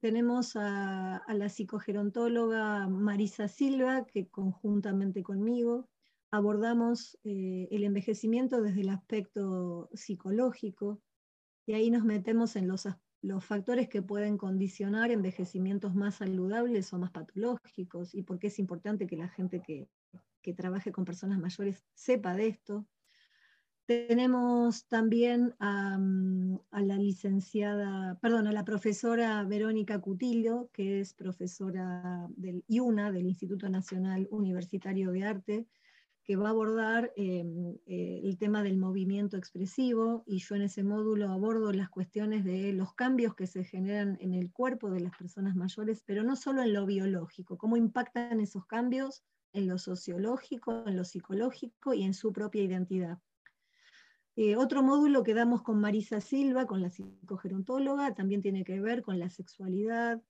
Tenemos 0.00 0.56
a, 0.56 1.22
la 1.28 1.48
psicogerontóloga 1.48 2.88
Marisa 2.88 3.46
Silva, 3.46 4.04
que 4.04 4.28
conjuntamente 4.28 5.22
conmigo 5.22 5.88
abordamos 6.32 7.18
eh, 7.24 7.68
el 7.70 7.84
envejecimiento 7.84 8.60
desde 8.60 8.80
el 8.80 8.88
aspecto 8.88 9.88
psicológico, 9.94 11.00
y 11.66 11.74
ahí 11.74 11.90
nos 11.90 12.04
metemos 12.04 12.56
en 12.56 12.66
los, 12.66 12.88
los 13.22 13.44
factores 13.44 13.88
que 13.88 14.02
pueden 14.02 14.36
condicionar 14.36 15.12
envejecimientos 15.12 15.94
más 15.94 16.16
saludables 16.16 16.92
o 16.92 16.98
más 16.98 17.12
patológicos, 17.12 18.14
y 18.14 18.22
por 18.22 18.38
qué 18.38 18.48
es 18.48 18.58
importante 18.58 19.06
que 19.06 19.16
la 19.16 19.28
gente 19.28 19.62
que, 19.62 19.88
trabaje 20.56 20.90
con 20.90 21.04
personas 21.04 21.38
mayores 21.38 21.84
sepa 21.94 22.34
de 22.34 22.48
esto. 22.48 22.84
Tenemos 23.86 24.86
también 24.88 25.54
a, 25.60 25.96
a, 26.72 26.80
la 26.82 26.96
licenciada, 26.96 28.18
perdón, 28.20 28.48
a 28.48 28.52
la 28.52 28.64
profesora 28.64 29.44
Verónica 29.44 30.00
Cutillo, 30.00 30.68
que 30.72 30.98
es 30.98 31.14
profesora 31.14 32.26
del 32.30 32.64
IUNA, 32.66 33.12
del 33.12 33.26
Instituto 33.26 33.68
Nacional 33.68 34.26
Universitario 34.32 35.12
de 35.12 35.22
Arte, 35.22 35.66
que 36.24 36.36
va 36.36 36.48
a 36.48 36.50
abordar 36.50 37.12
em, 37.16 37.76
eh, 37.86 38.20
el 38.22 38.38
tema 38.38 38.62
del 38.62 38.76
movimiento 38.76 39.36
expresivo 39.36 40.22
y 40.26 40.38
yo 40.38 40.54
en 40.54 40.62
ese 40.62 40.84
módulo 40.84 41.28
abordo 41.30 41.72
las 41.72 41.88
cuestiones 41.88 42.44
de 42.44 42.72
los 42.72 42.94
cambios 42.94 43.34
que 43.34 43.46
se 43.46 43.64
generan 43.64 44.16
en 44.20 44.34
el 44.34 44.52
cuerpo 44.52 44.90
de 44.90 45.00
las 45.00 45.16
personas 45.16 45.56
mayores, 45.56 46.02
pero 46.06 46.22
no 46.22 46.36
solo 46.36 46.62
en 46.62 46.72
lo 46.72 46.86
biológico, 46.86 47.58
cómo 47.58 47.76
impactan 47.76 48.40
esos 48.40 48.66
cambios 48.66 49.24
en 49.52 49.66
lo 49.66 49.78
sociológico, 49.78 50.84
en 50.86 50.96
lo 50.96 51.04
psicológico 51.04 51.92
y 51.92 52.04
en 52.04 52.14
su 52.14 52.32
propia 52.32 52.62
identidad. 52.62 53.18
Eh, 54.34 54.56
otro 54.56 54.82
módulo 54.82 55.22
que 55.24 55.34
damos 55.34 55.62
con 55.62 55.78
Marisa 55.78 56.20
Silva, 56.20 56.66
con 56.66 56.80
la 56.80 56.88
psicogerontóloga, 56.88 58.14
también 58.14 58.40
tiene 58.40 58.64
que 58.64 58.80
ver 58.80 59.02
con 59.02 59.18
la 59.18 59.28
sexualidad, 59.28 60.22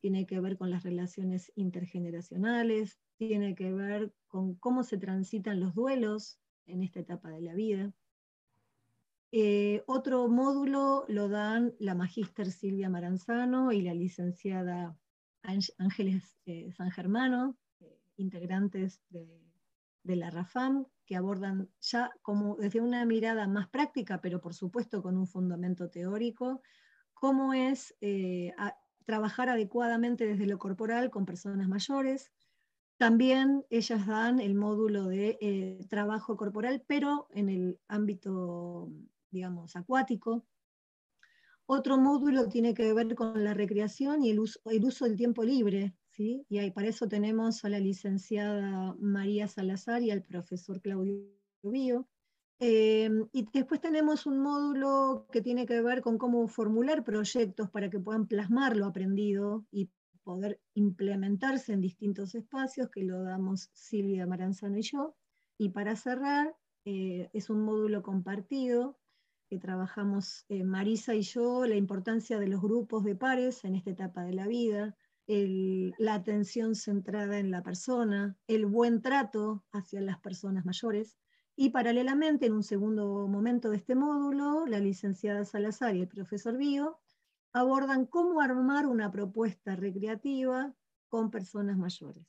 tiene 0.00 0.26
que 0.26 0.40
ver 0.40 0.56
con 0.56 0.70
las 0.70 0.82
relaciones 0.82 1.52
intergeneracionales, 1.54 2.98
tiene 3.16 3.54
que 3.54 3.72
ver 3.72 4.12
con 4.28 4.54
cómo 4.54 4.82
se 4.82 4.98
transitan 4.98 5.60
los 5.60 5.74
duelos 5.74 6.38
en 6.66 6.82
esta 6.82 7.00
etapa 7.00 7.30
de 7.30 7.40
la 7.40 7.54
vida. 7.54 7.92
Eh, 9.32 9.82
otro 9.86 10.28
módulo 10.28 11.04
lo 11.08 11.28
dan 11.28 11.74
la 11.78 11.94
magíster 11.94 12.50
Silvia 12.50 12.88
Maranzano 12.88 13.72
y 13.72 13.82
la 13.82 13.94
licenciada 13.94 14.96
Ángeles 15.42 16.36
eh, 16.46 16.70
San 16.72 16.90
Germano, 16.90 17.56
eh, 17.80 18.00
integrantes 18.16 19.02
de, 19.10 19.28
la 20.04 20.30
RAFAM, 20.30 20.86
que 21.04 21.16
abordan 21.16 21.68
ya 21.80 22.12
como 22.22 22.56
desde 22.56 22.80
una 22.80 23.04
mirada 23.04 23.48
más 23.48 23.68
práctica, 23.68 24.20
pero 24.20 24.40
por 24.40 24.54
supuesto 24.54 25.02
con 25.02 25.16
un 25.16 25.26
fundamento 25.26 25.90
teórico, 25.90 26.62
cómo 27.12 27.52
es 27.54 27.96
trabajar 29.06 29.48
adecuadamente 29.48 30.26
desde 30.26 30.46
lo 30.46 30.58
corporal 30.58 31.10
con 31.10 31.24
personas 31.24 31.68
mayores, 31.68 32.32
también 32.98 33.64
ellas 33.70 34.06
dan 34.06 34.40
el 34.40 34.54
módulo 34.54 35.04
de 35.04 35.38
eh, 35.40 35.80
trabajo 35.88 36.36
corporal, 36.36 36.82
pero 36.86 37.28
en 37.30 37.48
el 37.48 37.78
ámbito, 37.88 38.90
digamos, 39.30 39.76
acuático. 39.76 40.46
Otro 41.66 41.98
módulo 41.98 42.48
tiene 42.48 42.74
que 42.74 42.92
ver 42.94 43.14
con 43.14 43.42
la 43.44 43.52
recreación 43.52 44.22
y 44.22 44.30
el 44.30 44.40
uso, 44.40 44.60
el 44.70 44.84
uso 44.84 45.04
del 45.04 45.16
tiempo 45.16 45.44
libre, 45.44 45.94
¿sí? 46.10 46.46
y 46.48 46.58
ahí, 46.58 46.70
para 46.70 46.88
eso 46.88 47.08
tenemos 47.08 47.64
a 47.64 47.68
la 47.68 47.80
licenciada 47.80 48.94
María 48.98 49.46
Salazar 49.48 50.02
y 50.02 50.10
al 50.10 50.22
profesor 50.22 50.80
Claudio 50.80 51.26
Bío. 51.62 52.08
Eh, 52.58 53.10
y 53.32 53.46
después 53.52 53.80
tenemos 53.80 54.24
un 54.24 54.40
módulo 54.40 55.26
que 55.30 55.42
tiene 55.42 55.66
que 55.66 55.82
ver 55.82 56.00
con 56.00 56.16
cómo 56.16 56.48
formular 56.48 57.04
proyectos 57.04 57.70
para 57.70 57.90
que 57.90 58.00
puedan 58.00 58.26
plasmar 58.26 58.76
lo 58.76 58.86
aprendido 58.86 59.66
y 59.70 59.90
poder 60.24 60.60
implementarse 60.74 61.74
en 61.74 61.82
distintos 61.82 62.34
espacios, 62.34 62.88
que 62.90 63.04
lo 63.04 63.22
damos 63.22 63.68
Silvia 63.74 64.26
Maranzano 64.26 64.78
y 64.78 64.82
yo. 64.82 65.14
Y 65.58 65.68
para 65.68 65.96
cerrar, 65.96 66.56
eh, 66.86 67.28
es 67.32 67.50
un 67.50 67.62
módulo 67.62 68.02
compartido 68.02 68.98
que 69.48 69.58
trabajamos 69.58 70.44
eh, 70.48 70.64
Marisa 70.64 71.14
y 71.14 71.22
yo, 71.22 71.66
la 71.66 71.76
importancia 71.76 72.38
de 72.38 72.48
los 72.48 72.60
grupos 72.62 73.04
de 73.04 73.14
pares 73.14 73.64
en 73.64 73.76
esta 73.76 73.90
etapa 73.90 74.24
de 74.24 74.32
la 74.32 74.46
vida, 74.46 74.96
la 75.28 76.14
atención 76.14 76.76
centrada 76.76 77.38
en 77.38 77.50
la 77.50 77.62
persona, 77.62 78.36
el 78.46 78.66
buen 78.66 79.02
trato 79.02 79.64
hacia 79.72 80.00
las 80.00 80.20
personas 80.20 80.64
mayores. 80.64 81.18
Y 81.56 81.70
paralelamente, 81.70 82.46
en 82.46 82.52
un 82.52 82.62
segundo 82.62 83.26
momento 83.26 83.70
de 83.70 83.78
este 83.78 83.94
módulo, 83.94 84.66
la 84.66 84.78
licenciada 84.78 85.44
Salazar 85.44 85.96
y 85.96 86.02
el 86.02 86.08
profesor 86.08 86.56
Bío 86.56 86.98
abordan 87.52 88.04
cómo 88.04 88.42
armar 88.42 88.86
una 88.86 89.10
propuesta 89.10 89.74
recreativa 89.74 90.74
con 91.08 91.30
personas 91.30 91.78
mayores. 91.78 92.26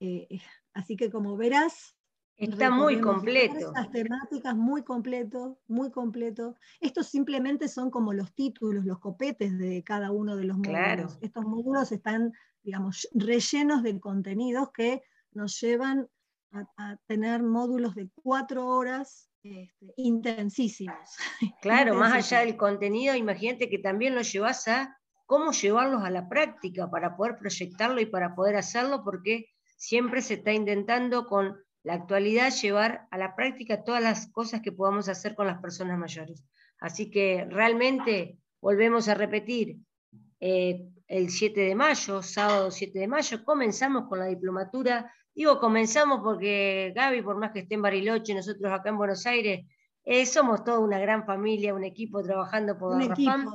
Eh, 0.00 0.26
eh, 0.30 0.40
así 0.72 0.96
que 0.96 1.10
como 1.10 1.36
verás, 1.36 1.94
Está 2.36 2.70
muy 2.70 3.00
completo. 3.00 3.72
Las 3.74 3.90
temáticas 3.92 4.56
muy 4.56 4.82
completo, 4.82 5.60
muy 5.68 5.90
completo. 5.90 6.56
Estos 6.80 7.06
simplemente 7.06 7.68
son 7.68 7.90
como 7.90 8.12
los 8.12 8.34
títulos, 8.34 8.84
los 8.84 8.98
copetes 8.98 9.56
de 9.56 9.84
cada 9.84 10.10
uno 10.10 10.36
de 10.36 10.44
los 10.44 10.58
módulos. 10.58 11.16
Estos 11.20 11.44
módulos 11.44 11.92
están, 11.92 12.32
digamos, 12.62 13.08
rellenos 13.14 13.84
de 13.84 14.00
contenidos 14.00 14.72
que 14.72 15.02
nos 15.32 15.60
llevan 15.60 16.08
a 16.54 16.96
tener 17.06 17.42
módulos 17.42 17.94
de 17.94 18.08
cuatro 18.14 18.66
horas 18.66 19.28
este, 19.44 19.92
intensísimos. 19.96 20.96
Claro, 21.60 21.94
más 21.94 22.14
allá 22.14 22.40
del 22.40 22.56
contenido, 22.56 23.14
imagínate 23.14 23.68
que 23.68 23.78
también 23.78 24.14
lo 24.14 24.22
llevas 24.22 24.66
a 24.68 24.98
cómo 25.26 25.52
llevarlos 25.52 26.02
a 26.02 26.10
la 26.10 26.28
práctica 26.28 26.90
para 26.90 27.16
poder 27.16 27.36
proyectarlo 27.38 28.00
y 28.00 28.06
para 28.06 28.34
poder 28.34 28.56
hacerlo, 28.56 29.02
porque 29.04 29.50
siempre 29.76 30.22
se 30.22 30.34
está 30.34 30.52
intentando 30.52 31.26
con 31.26 31.58
la 31.82 31.94
actualidad 31.94 32.52
llevar 32.52 33.06
a 33.10 33.18
la 33.18 33.36
práctica 33.36 33.84
todas 33.84 34.02
las 34.02 34.30
cosas 34.32 34.62
que 34.62 34.72
podamos 34.72 35.08
hacer 35.08 35.34
con 35.34 35.46
las 35.46 35.60
personas 35.60 35.98
mayores. 35.98 36.42
Así 36.80 37.10
que 37.10 37.46
realmente 37.48 38.38
volvemos 38.60 39.08
a 39.08 39.14
repetir, 39.14 39.76
eh, 40.40 40.86
el 41.06 41.28
7 41.28 41.60
de 41.60 41.74
mayo, 41.74 42.22
sábado 42.22 42.70
7 42.70 42.98
de 42.98 43.08
mayo, 43.08 43.44
comenzamos 43.44 44.08
con 44.08 44.18
la 44.18 44.26
diplomatura 44.26 45.12
Digo, 45.34 45.58
comenzamos 45.58 46.20
porque 46.22 46.92
Gaby, 46.94 47.22
por 47.22 47.36
más 47.36 47.50
que 47.50 47.60
esté 47.60 47.74
en 47.74 47.82
Bariloche, 47.82 48.34
nosotros 48.34 48.72
acá 48.72 48.90
en 48.90 48.98
Buenos 48.98 49.26
Aires, 49.26 49.66
eh, 50.04 50.26
somos 50.26 50.62
toda 50.62 50.78
una 50.78 50.98
gran 50.98 51.26
familia, 51.26 51.74
un 51.74 51.84
equipo 51.84 52.22
trabajando 52.22 52.78
por 52.78 52.96
Rafam. 52.96 53.50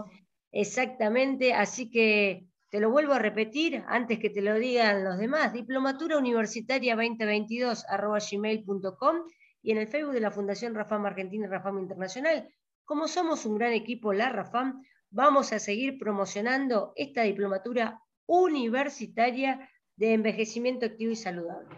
Exactamente, 0.51 1.53
así 1.53 1.89
que 1.89 2.47
te 2.69 2.79
lo 2.79 2.89
vuelvo 2.89 3.13
a 3.13 3.19
repetir 3.19 3.83
antes 3.87 4.19
que 4.19 4.29
te 4.29 4.41
lo 4.41 4.55
digan 4.55 5.03
los 5.03 5.17
demás, 5.17 5.53
diplomatura 5.53 6.17
universitaria 6.17 6.95
2022 6.95 7.85
gmail.com 8.31 9.15
y 9.61 9.71
en 9.71 9.77
el 9.77 9.87
Facebook 9.87 10.13
de 10.13 10.21
la 10.21 10.31
Fundación 10.31 10.75
Rafam 10.75 11.05
Argentina 11.05 11.45
y 11.45 11.49
Rafam 11.49 11.79
Internacional. 11.79 12.49
Como 12.83 13.07
somos 13.07 13.45
un 13.45 13.57
gran 13.57 13.73
equipo, 13.73 14.13
la 14.13 14.29
Rafam, 14.29 14.83
vamos 15.11 15.53
a 15.53 15.59
seguir 15.59 15.97
promocionando 15.97 16.93
esta 16.95 17.23
diplomatura 17.23 18.01
universitaria 18.25 19.69
de 19.99 20.13
envejecimiento 20.13 20.85
activo 20.85 21.11
y 21.11 21.15
saludable. 21.17 21.75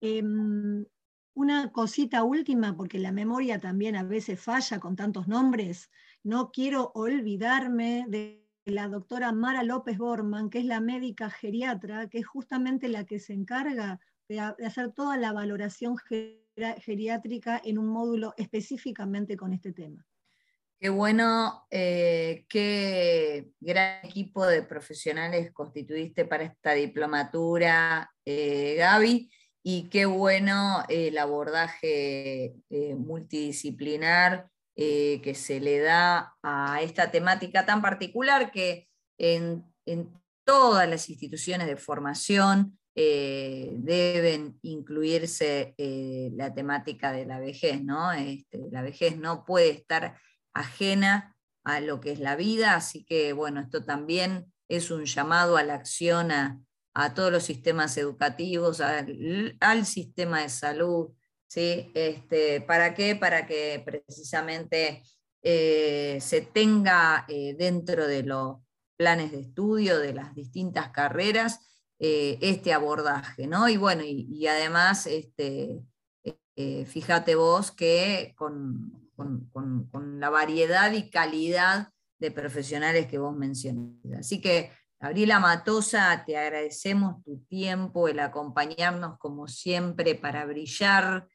Em, 0.00 0.86
una 1.34 1.72
cosita 1.72 2.22
última, 2.22 2.76
porque 2.76 3.00
la 3.00 3.10
memoria 3.10 3.58
también 3.58 3.96
a 3.96 4.04
veces 4.04 4.40
falla 4.40 4.78
con 4.78 4.94
tantos 4.94 5.26
nombres. 5.26 5.90
No 6.22 6.52
quiero 6.52 6.92
olvidarme 6.94 8.04
de 8.08 8.46
la 8.64 8.86
doctora 8.86 9.32
Mara 9.32 9.64
López 9.64 9.98
Borman, 9.98 10.50
que 10.50 10.60
es 10.60 10.64
la 10.66 10.80
médica 10.80 11.30
geriatra, 11.30 12.08
que 12.08 12.18
es 12.18 12.26
justamente 12.26 12.88
la 12.88 13.04
que 13.04 13.18
se 13.18 13.32
encarga 13.32 14.00
de, 14.28 14.38
hacer 14.38 14.92
toda 14.92 15.16
la 15.16 15.32
valoración 15.32 15.96
geriátrica 16.78 17.60
en 17.64 17.78
un 17.78 17.88
módulo 17.88 18.34
específicamente 18.36 19.36
con 19.36 19.52
este 19.52 19.72
tema. 19.72 20.06
Qué 20.78 20.90
bueno, 20.90 21.66
eh, 21.70 22.44
qué 22.50 23.48
gran 23.60 24.04
equipo 24.04 24.44
de 24.46 24.62
profesionales 24.62 25.50
constituiste 25.52 26.26
para 26.26 26.44
esta 26.44 26.74
diplomatura, 26.74 28.10
eh, 28.26 28.74
Gaby, 28.76 29.30
y 29.62 29.88
qué 29.88 30.04
bueno 30.04 30.84
el 30.90 31.16
abordaje 31.16 32.56
eh, 32.68 32.94
multidisciplinar 32.94 34.50
que 34.76 35.32
se 35.34 35.58
le 35.58 35.78
da 35.78 36.36
a 36.42 36.82
esta 36.82 37.10
temática 37.10 37.64
tan 37.64 37.80
particular 37.80 38.50
que 38.50 38.86
en, 39.16 39.64
todas 40.44 40.86
las 40.86 41.08
instituciones 41.08 41.66
de 41.66 41.78
formación 41.78 42.78
deben 42.94 44.58
incluirse 44.60 45.74
la 46.36 46.52
temática 46.52 47.10
de 47.12 47.24
la 47.24 47.40
vejez, 47.40 47.82
¿no? 47.82 48.12
Este, 48.12 48.68
la 48.70 48.82
vejez 48.82 49.16
no 49.16 49.46
puede 49.46 49.70
estar 49.70 50.18
ajena 50.56 51.36
a 51.64 51.80
lo 51.80 52.00
que 52.00 52.12
es 52.12 52.20
la 52.20 52.36
vida, 52.36 52.76
así 52.76 53.04
que 53.04 53.32
bueno, 53.32 53.60
esto 53.60 53.84
también 53.84 54.52
es 54.68 54.90
un 54.90 55.04
llamado 55.04 55.56
a 55.56 55.62
la 55.62 55.74
acción 55.74 56.30
a, 56.30 56.62
todos 57.14 57.30
los 57.30 57.42
sistemas 57.42 57.96
educativos, 57.98 58.80
al, 58.80 59.84
sistema 59.84 60.40
de 60.40 60.48
salud, 60.48 61.10
¿sí? 61.46 61.90
Este, 61.94 62.62
¿Para 62.62 62.94
qué? 62.94 63.14
Para 63.14 63.46
que 63.46 63.82
precisamente 63.84 65.02
eh, 65.42 66.18
se 66.22 66.40
tenga 66.40 67.26
eh, 67.28 67.54
dentro 67.58 68.06
de 68.06 68.22
los 68.22 68.56
planes 68.96 69.30
de 69.32 69.40
estudio 69.40 69.98
de 69.98 70.14
las 70.14 70.34
distintas 70.34 70.88
carreras 70.88 71.60
eh, 71.98 72.38
este 72.40 72.72
abordaje, 72.72 73.46
¿no? 73.46 73.68
Y 73.68 73.76
bueno, 73.76 74.02
y, 74.02 74.46
además, 74.46 75.06
este, 75.06 75.82
fíjate 76.86 77.34
vos 77.34 77.72
que 77.72 78.32
con, 78.38 79.05
con, 79.16 80.20
la 80.20 80.30
variedad 80.30 80.92
y 80.92 81.10
calidad 81.10 81.88
de 82.18 82.30
profesionales 82.30 83.06
que 83.06 83.18
vos 83.18 83.36
mencionas. 83.36 83.94
Así 84.18 84.40
que, 84.40 84.70
Gabriela 84.98 85.40
Matosa, 85.40 86.24
te 86.26 86.36
agradecemos 86.36 87.22
tu 87.24 87.38
tiempo, 87.44 88.08
el 88.08 88.20
acompañarnos 88.20 89.18
como 89.18 89.48
siempre 89.48 90.14
para 90.14 90.46
brillar. 90.46 91.28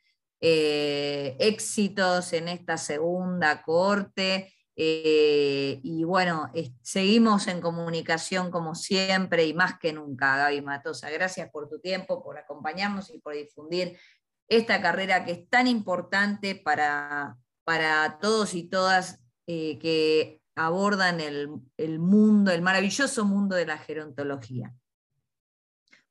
Eh, 0.44 1.38
éxitos 1.40 2.34
en 2.34 2.48
esta 2.48 2.76
segunda 2.78 3.62
corte. 3.62 4.52
Eh, 4.76 5.80
y 5.84 6.04
bueno, 6.04 6.52
seguimos 6.82 7.48
en 7.48 7.62
comunicación 7.62 8.50
como 8.50 8.74
siempre 8.74 9.46
y 9.46 9.54
más 9.54 9.78
que 9.78 9.94
nunca, 9.94 10.38
Gaby 10.38 10.62
Matosa. 10.62 11.12
Gracias 11.12 11.52
por 11.52 11.70
tu 11.70 11.80
tiempo, 11.80 12.24
por 12.24 12.40
acompañarnos 12.40 13.12
y 13.12 13.20
por 13.20 13.36
difundir 13.36 14.00
esta 14.48 14.82
carrera 14.82 15.24
que 15.24 15.34
es 15.34 15.50
tan 15.50 15.68
importante 15.68 16.56
para, 16.56 17.38
para 17.64 18.20
todos 18.20 18.54
y 18.54 18.64
todas 18.64 19.22
eh, 19.48 19.80
que 19.80 20.42
abordan 20.56 21.20
el, 21.20 22.00
mundo, 22.00 22.52
el 22.52 22.62
maravilloso 22.62 23.26
mundo 23.26 23.56
de 23.56 23.66
la 23.66 23.78
gerontología. 23.78 24.74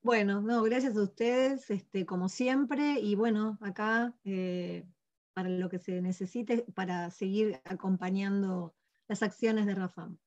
Bueno, 0.02 0.40
no, 0.40 0.62
gracias 0.62 0.96
a 0.96 1.02
ustedes, 1.02 1.70
este, 1.70 2.06
como 2.06 2.28
siempre, 2.28 2.98
y 3.00 3.14
bueno, 3.14 3.58
acá 3.60 4.14
eh, 4.24 4.86
para 5.34 5.48
lo 5.48 5.68
que 5.68 5.78
se 5.78 6.00
necesite 6.00 6.64
para 6.74 7.10
seguir 7.10 7.60
acompañando 7.64 8.74
las 9.08 9.22
acciones 9.22 9.66
de 9.66 9.74
Rafam. 9.74 10.18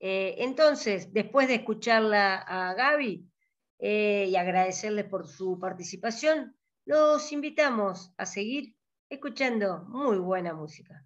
Eh, 0.00 0.36
entonces, 0.38 1.12
después 1.12 1.48
de 1.48 1.56
escucharla 1.56 2.36
a 2.36 2.74
Gaby 2.74 3.28
y 3.80 4.34
agradecerle 4.36 5.04
por 5.04 5.28
su 5.28 5.58
participación, 5.58 6.57
los 6.88 7.32
invitamos 7.32 8.14
a 8.16 8.24
seguir 8.24 8.74
escuchando 9.10 9.84
muy 9.88 10.16
buena 10.16 10.54
música. 10.54 11.04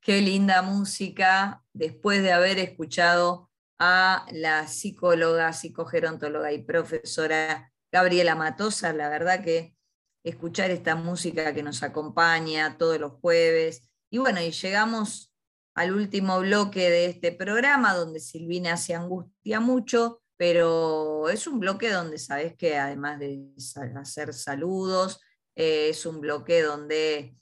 Qué 0.00 0.20
linda 0.22 0.62
música 0.62 1.64
después 1.72 2.22
de 2.22 2.30
haber 2.30 2.60
escuchado 2.60 3.50
a 3.80 4.24
la 4.30 4.68
psicóloga, 4.68 5.52
psicogerontóloga 5.52 6.52
y 6.52 6.62
profesora 6.62 7.72
Gabriela 7.90 8.36
Matosa. 8.36 8.92
La 8.92 9.08
verdad 9.08 9.42
que 9.42 9.74
escuchar 10.22 10.70
esta 10.70 10.94
música 10.94 11.52
que 11.52 11.64
nos 11.64 11.82
acompaña 11.82 12.78
todos 12.78 13.00
los 13.00 13.14
jueves. 13.14 13.90
Y 14.10 14.18
bueno, 14.18 14.40
y 14.40 14.52
llegamos 14.52 15.34
al 15.74 15.92
último 15.92 16.38
bloque 16.38 16.88
de 16.88 17.06
este 17.06 17.32
programa 17.32 17.94
donde 17.94 18.20
Silvina 18.20 18.76
se 18.76 18.94
angustia 18.94 19.58
mucho 19.58 20.19
pero 20.40 21.28
es 21.28 21.46
un 21.46 21.60
bloque 21.60 21.90
donde 21.90 22.16
sabes 22.16 22.56
que 22.56 22.78
además 22.78 23.18
de 23.18 23.52
hacer 23.94 24.32
saludos, 24.32 25.20
eh, 25.54 25.90
es 25.90 26.06
un 26.06 26.18
bloque 26.18 26.62
donde 26.62 27.36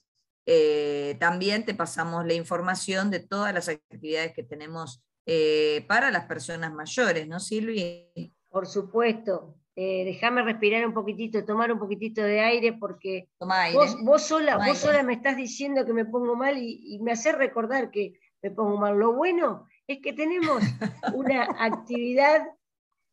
eh, 0.44 1.16
también 1.20 1.64
te 1.64 1.74
pasamos 1.74 2.26
la 2.26 2.34
información 2.34 3.12
de 3.12 3.20
todas 3.20 3.54
las 3.54 3.68
actividades 3.68 4.32
que 4.32 4.42
tenemos 4.42 5.00
eh, 5.26 5.84
para 5.86 6.10
las 6.10 6.24
personas 6.24 6.74
mayores, 6.74 7.28
¿no, 7.28 7.38
Silvi? 7.38 8.34
Por 8.48 8.66
supuesto. 8.66 9.54
Déjame 9.76 10.42
respirar 10.42 10.84
un 10.84 10.92
poquitito, 10.92 11.44
tomar 11.44 11.70
un 11.70 11.78
poquitito 11.78 12.20
de 12.20 12.40
aire, 12.40 12.72
porque 12.72 13.28
Vos, 14.02 14.22
sola, 14.22 14.56
vos 14.56 14.76
sola 14.76 15.04
me 15.04 15.12
estás 15.12 15.36
diciendo 15.36 15.86
que 15.86 15.92
me 15.92 16.04
pongo 16.04 16.34
mal 16.34 16.58
y, 16.58 16.96
y 16.96 16.98
me 16.98 17.12
hace 17.12 17.30
recordar 17.30 17.92
que 17.92 18.18
me 18.42 18.50
pongo 18.50 18.76
mal. 18.76 18.98
Lo 18.98 19.12
bueno 19.12 19.68
es 19.86 20.00
que 20.02 20.12
tenemos 20.12 20.60
una 21.14 21.44
actividad 21.60 22.42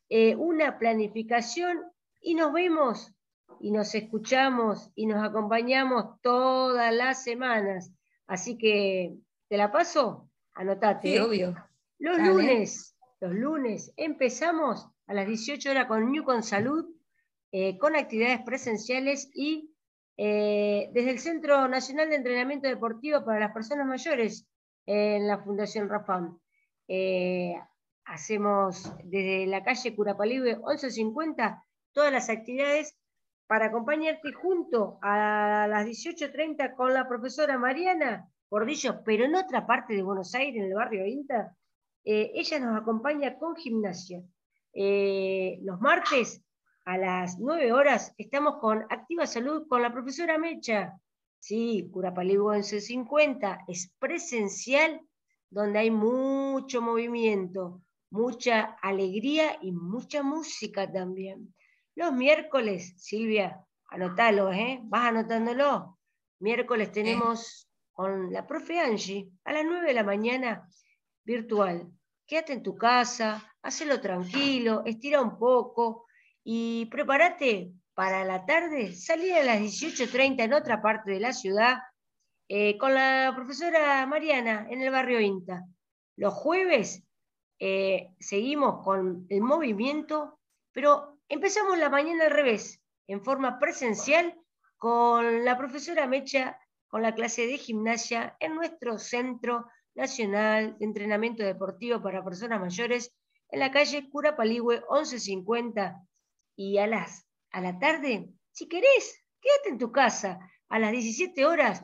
eh, 0.10 0.36
una 0.36 0.78
planificación 0.78 1.80
y 2.22 2.36
nos 2.36 2.54
vemos 2.54 3.12
y 3.60 3.72
nos 3.72 3.96
escuchamos 3.96 4.92
y 4.96 5.08
nos 5.08 5.24
acompañamos 5.24 6.22
todas 6.22 6.94
las 6.94 7.24
semanas. 7.24 7.92
Así 8.28 8.58
que, 8.58 9.16
¿te 9.48 9.58
la 9.58 9.72
paso? 9.72 10.30
Anotate. 10.54 11.08
Sí, 11.10 11.16
¿eh? 11.16 11.22
obvio. 11.22 11.56
Los 11.98 12.20
lunes, 12.20 12.96
los 13.20 13.34
lunes 13.34 13.94
empezamos 13.98 14.88
a 15.08 15.14
las 15.14 15.28
18 15.28 15.72
horas 15.72 15.86
con 15.88 16.12
New 16.12 16.24
con 16.24 16.44
Salud, 16.44 16.86
eh, 17.52 17.78
con 17.78 17.96
actividades 17.96 18.42
presenciales 18.42 19.30
y 19.34 19.72
desde 20.18 21.10
el 21.10 21.20
Centro 21.20 21.68
Nacional 21.68 22.10
de 22.10 22.16
Entrenamiento 22.16 22.70
Deportivo 22.70 23.26
para 23.26 23.42
las 23.42 23.52
Personas 23.52 23.86
Mayores 23.86 24.48
en 24.86 25.28
la 25.28 25.40
Fundación 25.40 25.90
Rafam 25.90 26.40
hacemos 28.06 28.94
desde 29.04 29.48
la 29.48 29.64
calle 29.64 29.96
Curapalibe 29.96 30.56
1150 30.56 31.64
todas 31.92 32.12
las 32.12 32.30
actividades 32.30 32.98
para 33.48 33.68
acompañarte 33.68 34.34
junto 34.34 34.98
a 35.02 35.68
las 35.70 35.86
18.30 35.86 36.76
con 36.76 36.94
la 36.94 37.08
profesora 37.08 37.58
Mariana 37.58 38.28
Gordillo, 38.50 39.04
pero 39.04 39.26
en 39.26 39.36
otra 39.36 39.66
parte 39.68 39.96
de 39.96 40.04
Buenos 40.04 40.34
Aires, 40.36 40.62
en 40.62 40.70
el 40.70 40.76
barrio 40.76 41.06
Inta. 41.06 41.56
Eh, 42.04 42.32
ella 42.36 42.60
nos 42.60 42.80
acompaña 42.80 43.38
con 43.38 43.56
gimnasia. 43.56 44.22
Eh, 44.74 45.60
los 45.64 45.80
martes 45.82 46.42
a 46.86 46.98
las 46.98 47.40
9 47.40 47.74
horas 47.74 48.14
estamos 48.18 48.58
con 48.58 48.86
Activa 48.90 49.26
Salud 49.26 49.68
con 49.68 49.82
la 49.82 49.92
profesora 49.92 50.38
Mecha. 50.38 50.94
Sí, 51.40 51.90
Curapalibe 51.92 52.44
1150 52.44 53.66
es 53.68 53.92
presencial 54.00 55.02
donde 55.50 55.80
hay 55.80 55.92
mucho 55.92 56.82
movimiento, 56.82 57.82
mucha 58.16 58.78
alegría 58.82 59.58
y 59.62 59.72
mucha 59.72 60.24
música 60.24 60.92
también. 60.92 61.54
Los 61.96 62.14
miércoles, 62.14 62.94
Silvia, 62.98 63.62
anótalo, 63.90 64.52
¿eh? 64.54 64.80
Vas 64.84 65.10
anotándolo. 65.10 66.00
Miércoles 66.40 66.92
tenemos 66.92 67.70
con 67.92 68.32
la 68.32 68.48
profe 68.48 68.80
Angie 68.80 69.30
a 69.44 69.54
las 69.54 69.66
9 69.66 69.88
de 69.88 69.94
la 69.94 70.04
mañana 70.04 70.68
virtual. 71.24 71.92
Quédate 72.26 72.54
en 72.54 72.64
tu 72.64 72.76
casa, 72.76 73.44
hazlo 73.62 74.00
tranquilo, 74.00 74.84
estira 74.86 75.22
un 75.22 75.38
poco 75.38 76.06
y 76.44 76.86
prepárate 76.88 77.72
para 77.94 78.24
la 78.26 78.46
tarde, 78.46 78.94
salir 78.94 79.34
a 79.34 79.44
las 79.44 79.60
18.30 79.60 80.44
en 80.44 80.54
otra 80.54 80.82
parte 80.82 81.12
de 81.12 81.20
la 81.20 81.34
ciudad 81.34 81.78
eh, 82.48 82.78
con 82.78 82.94
la 82.94 83.34
profesora 83.36 84.06
Mariana 84.06 84.68
en 84.70 84.82
el 84.82 84.92
barrio 84.92 85.20
INTA. 85.20 85.64
Los 86.18 86.34
jueves 86.34 87.04
eh, 87.60 88.10
seguimos 88.20 88.84
con 88.84 89.26
el 89.30 89.42
movimiento, 89.42 90.40
pero 90.72 91.20
empezamos 91.30 91.78
la 91.78 91.90
mañana 91.90 92.26
al 92.26 92.32
revés, 92.32 92.82
en 93.08 93.24
forma 93.24 93.60
presencial, 93.60 94.36
con 94.78 95.46
la 95.46 95.58
profesora 95.58 96.08
Mecha, 96.08 96.60
con 96.88 97.02
la 97.02 97.16
clase 97.16 97.48
de 97.48 97.58
gimnasia 97.58 98.36
en 98.40 98.56
nuestro 98.56 98.98
Centro 98.98 99.66
Nacional 99.96 100.78
de 100.78 100.86
Entrenamiento 100.86 101.44
Deportivo 101.44 102.02
para 102.02 102.24
Personas 102.24 102.60
Mayores, 102.60 103.14
en 103.50 103.60
la 103.60 103.72
calle 103.72 104.10
Cura 104.10 104.36
Paligüe 104.36 104.84
1150. 104.92 106.02
Y 106.58 106.78
a, 106.78 107.08
a 107.52 107.62
la 107.62 107.80
tarde, 107.80 108.30
si 108.52 108.68
querés, 108.68 109.24
quédate 109.42 109.70
en 109.70 109.78
tu 109.78 109.92
casa. 109.92 110.40
A 110.70 110.80
las 110.80 110.92
17 110.92 111.46
horas 111.46 111.84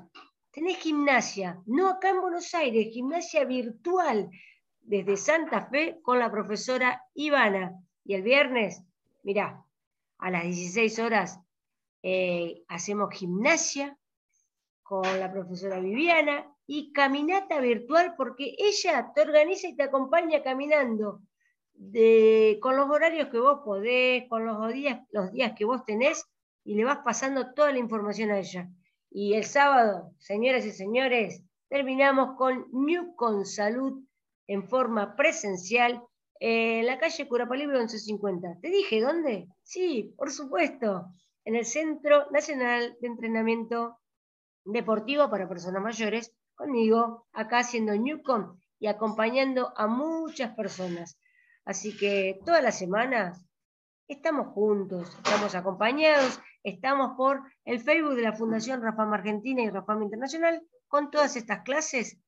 tenés 0.51 0.77
gimnasia, 0.77 1.61
no 1.65 1.89
acá 1.89 2.09
en 2.09 2.21
Buenos 2.21 2.53
Aires, 2.53 2.89
gimnasia 2.91 3.45
virtual 3.45 4.29
desde 4.91 5.15
Santa 5.15 5.67
Fe 5.67 6.01
con 6.03 6.19
la 6.19 6.29
profesora 6.29 7.01
Ivana. 7.13 7.81
Y 8.03 8.13
el 8.13 8.23
viernes, 8.23 8.83
mirá, 9.23 9.65
a 10.17 10.29
las 10.29 10.43
16 10.43 10.99
horas, 10.99 11.39
eh, 12.03 12.65
hacemos 12.67 13.09
gimnasia 13.13 13.97
con 14.83 15.03
la 15.17 15.31
profesora 15.31 15.79
Viviana 15.79 16.45
y 16.67 16.91
caminata 16.91 17.61
virtual 17.61 18.15
porque 18.17 18.53
ella 18.57 19.13
te 19.15 19.21
organiza 19.21 19.69
y 19.69 19.77
te 19.77 19.83
acompaña 19.83 20.43
caminando 20.43 21.21
con 22.59 22.75
los 22.75 22.89
horarios 22.89 23.29
que 23.29 23.39
vos 23.39 23.61
podés, 23.63 24.27
con 24.27 24.45
los 24.45 24.73
días, 24.73 24.99
los 25.11 25.31
días 25.31 25.53
que 25.57 25.63
vos 25.63 25.85
tenés 25.85 26.25
y 26.65 26.75
le 26.75 26.83
vas 26.83 26.99
pasando 27.05 27.53
toda 27.53 27.71
la 27.71 27.79
información 27.79 28.29
a 28.29 28.39
ella. 28.39 28.69
Y 29.09 29.35
el 29.35 29.45
sábado, 29.45 30.11
señoras 30.17 30.65
y 30.65 30.71
señores, 30.71 31.41
terminamos 31.69 32.35
con 32.37 32.67
New 32.73 33.15
Con 33.15 33.45
Salud 33.45 34.03
en 34.51 34.67
forma 34.67 35.15
presencial 35.15 36.03
en 36.41 36.85
la 36.85 36.99
calle 36.99 37.27
Curapalibre 37.27 37.77
1150. 37.77 38.59
¿Te 38.61 38.69
dije 38.69 38.99
dónde? 38.99 39.47
Sí, 39.63 40.13
por 40.17 40.29
supuesto, 40.29 41.05
en 41.45 41.55
el 41.55 41.65
Centro 41.65 42.29
Nacional 42.31 42.97
de 42.99 43.07
Entrenamiento 43.07 43.99
Deportivo 44.65 45.29
para 45.29 45.47
Personas 45.47 45.81
Mayores, 45.81 46.35
conmigo, 46.53 47.27
acá 47.31 47.59
haciendo 47.59 47.95
Newcom 47.95 48.57
y 48.77 48.87
acompañando 48.87 49.71
a 49.77 49.87
muchas 49.87 50.53
personas. 50.53 51.17
Así 51.63 51.95
que 51.95 52.37
todas 52.45 52.61
las 52.61 52.77
semanas 52.77 53.45
estamos 54.09 54.47
juntos, 54.47 55.15
estamos 55.23 55.55
acompañados, 55.55 56.41
estamos 56.63 57.15
por 57.15 57.41
el 57.63 57.79
Facebook 57.79 58.15
de 58.15 58.23
la 58.23 58.33
Fundación 58.33 58.81
Rafam 58.81 59.13
Argentina 59.13 59.61
y 59.61 59.69
Rafam 59.69 60.03
Internacional 60.03 60.61
con 60.89 61.09
todas 61.09 61.37
estas 61.37 61.61
clases, 61.63 62.19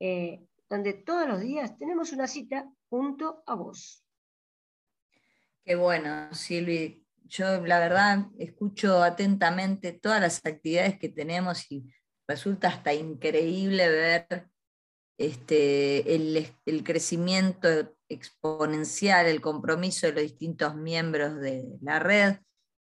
eh, 0.00 0.40
donde 0.68 0.92
todos 0.92 1.26
los 1.26 1.40
días 1.40 1.76
tenemos 1.78 2.12
una 2.12 2.26
cita 2.26 2.70
junto 2.88 3.42
a 3.46 3.54
vos. 3.54 4.04
Qué 5.64 5.74
bueno, 5.74 6.32
Silvi. 6.32 7.04
Yo 7.24 7.64
la 7.66 7.78
verdad 7.78 8.26
escucho 8.38 9.02
atentamente 9.02 9.92
todas 9.92 10.20
las 10.20 10.40
actividades 10.44 10.98
que 10.98 11.10
tenemos 11.10 11.70
y 11.70 11.84
resulta 12.26 12.68
hasta 12.68 12.94
increíble 12.94 13.88
ver 13.88 14.48
este, 15.18 16.14
el, 16.14 16.84
crecimiento 16.84 17.68
exponencial, 18.08 19.26
el 19.26 19.40
compromiso 19.40 20.06
de 20.06 20.12
los 20.12 20.22
distintos 20.22 20.74
miembros 20.76 21.38
de 21.38 21.66
la 21.82 21.98
red, 21.98 22.36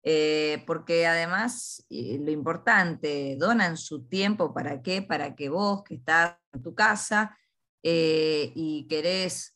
eh, 0.05 0.62
porque 0.66 1.07
además 1.07 1.84
eh, 1.91 2.18
lo 2.20 2.30
importante, 2.30 3.37
donan 3.37 3.76
su 3.76 4.07
tiempo, 4.07 4.55
¿para 4.55 4.80
qué? 4.80 5.03
Para 5.03 5.34
que 5.34 5.49
vos 5.49 5.82
que 5.82 5.97
estás 5.97 6.37
en 6.53 6.62
tu 6.62 6.74
casa 6.74 7.37
eh, 7.89 8.51
y 8.57 8.89
querés 8.89 9.53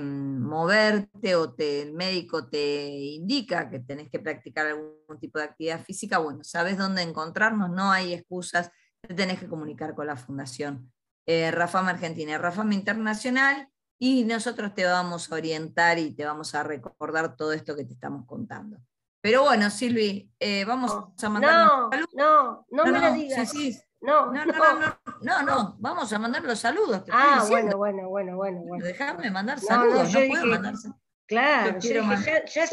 moverte 0.00 1.36
o 1.36 1.54
el 1.58 1.92
médico 1.92 2.48
te 2.48 2.88
indica 2.88 3.68
que 3.68 3.80
tenés 3.80 4.08
que 4.08 4.18
practicar 4.18 4.66
algún 4.66 5.20
tipo 5.20 5.38
de 5.38 5.44
actividad 5.44 5.84
física, 5.84 6.16
bueno, 6.18 6.42
sabes 6.42 6.78
dónde 6.78 7.02
encontrarnos, 7.02 7.68
no 7.70 7.92
hay 7.92 8.14
excusas, 8.14 8.70
te 9.02 9.12
tenés 9.12 9.38
que 9.38 9.46
comunicar 9.46 9.94
con 9.94 10.06
la 10.06 10.16
fundación 10.16 10.90
eh, 11.26 11.50
Rafam 11.50 11.86
Argentina, 11.88 12.38
Rafam 12.38 12.72
Internacional, 12.72 13.68
y 14.00 14.24
nosotros 14.24 14.74
te 14.74 14.86
vamos 14.86 15.30
a 15.30 15.34
orientar 15.34 15.98
y 15.98 16.14
te 16.14 16.24
vamos 16.24 16.54
a 16.54 16.62
recordar 16.62 17.36
todo 17.36 17.52
esto 17.52 17.76
que 17.76 17.84
te 17.84 17.92
estamos 17.92 18.24
contando. 18.24 18.78
Pero 19.20 19.42
bueno, 19.42 19.68
Silvi, 19.68 20.32
eh, 20.40 20.64
vamos 20.64 20.90
a 20.92 21.28
mandar 21.28 21.66
no. 21.66 21.90
No, 21.90 22.64
no, 22.70 22.84
no 22.84 22.92
me 22.92 22.98
lo 22.98 23.12
digas. 23.12 23.52
No, 24.00 24.32
no, 24.32 24.44
no, 24.44 25.00
no, 25.22 25.42
no, 25.42 25.76
vamos 25.78 26.12
a 26.12 26.18
mandar 26.18 26.44
los 26.44 26.60
saludos. 26.60 27.02
ah, 27.10 27.44
bueno, 27.48 27.76
bueno, 27.76 28.08
bueno, 28.08 28.36
bueno, 28.36 28.60
bueno. 28.60 28.84
Déjame 28.84 29.30
mandar 29.30 29.58
saludos, 29.58 30.12
no, 30.12 30.20
puedo 30.28 30.46
mandar 30.46 30.76
saludos. 30.76 31.02
Claro, 31.26 31.78
te, 31.78 32.00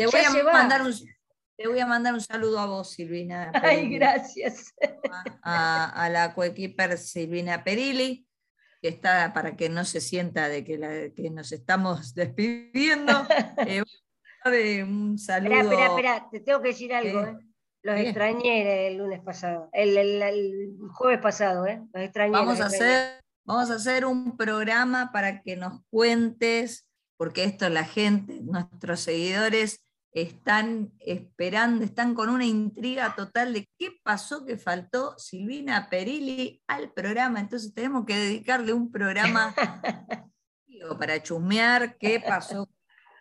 voy 0.05 0.21
a 0.21 0.43
mandar 0.43 0.81
un, 0.83 0.93
te 1.57 1.67
voy 1.67 1.79
a 1.79 1.85
mandar 1.85 2.13
un 2.13 2.21
saludo 2.21 2.59
a 2.59 2.67
vos, 2.67 2.91
Silvina. 2.91 3.51
Ay, 3.53 3.89
gracias. 3.89 4.73
A, 5.41 6.03
a 6.03 6.09
la 6.09 6.33
coequiper 6.33 6.97
Silvina 6.97 7.63
Perilli, 7.63 8.25
está 8.87 9.33
para 9.33 9.55
que 9.55 9.69
no 9.69 9.85
se 9.85 10.01
sienta 10.01 10.49
de 10.49 10.63
que, 10.63 11.29
nos 11.31 11.51
estamos 11.51 12.13
despidiendo. 12.13 13.13
Eh, 14.47 14.83
un 14.83 15.17
saludo. 15.17 15.55
Espera, 15.55 15.85
espera, 15.85 15.87
espera, 15.87 16.29
te 16.29 16.39
tengo 16.41 16.61
que 16.61 16.67
decir 16.67 16.93
algo. 16.93 17.21
¿eh? 17.21 17.35
Los 17.85 17.99
extrañé 17.99 18.87
el 18.87 18.97
lunes 18.97 19.21
pasado, 19.21 19.69
el, 19.71 20.75
jueves 20.93 21.21
pasado, 21.21 21.67
¿eh? 21.67 21.83
Los 21.93 22.03
extrañé. 22.03 22.31
Vamos, 22.31 22.59
a 22.59 22.65
hacer, 22.65 23.21
vamos 23.43 23.69
a 23.69 23.75
hacer 23.75 24.07
un 24.07 24.35
programa 24.35 25.11
para 25.11 25.43
que 25.43 25.55
nos 25.55 25.83
cuentes, 25.91 26.89
porque 27.15 27.43
esto 27.43 27.69
la 27.69 27.83
gente, 27.83 28.41
nuestros 28.41 29.01
seguidores, 29.01 29.83
están 30.13 30.93
esperando, 30.99 31.85
están 31.85 32.15
con 32.15 32.29
una 32.29 32.45
intriga 32.45 33.13
total 33.15 33.53
de 33.53 33.69
qué 33.77 33.91
pasó 34.01 34.47
que 34.47 34.57
faltó 34.57 35.13
Silvina 35.19 35.87
Perilli 35.87 36.63
al 36.65 36.91
programa. 36.91 37.39
Entonces 37.39 37.71
tenemos 37.71 38.07
que 38.07 38.15
dedicarle 38.15 38.73
un 38.73 38.91
programa 38.91 39.53
para 40.97 41.21
chusmear 41.21 41.99
qué 41.99 42.19
pasó 42.19 42.67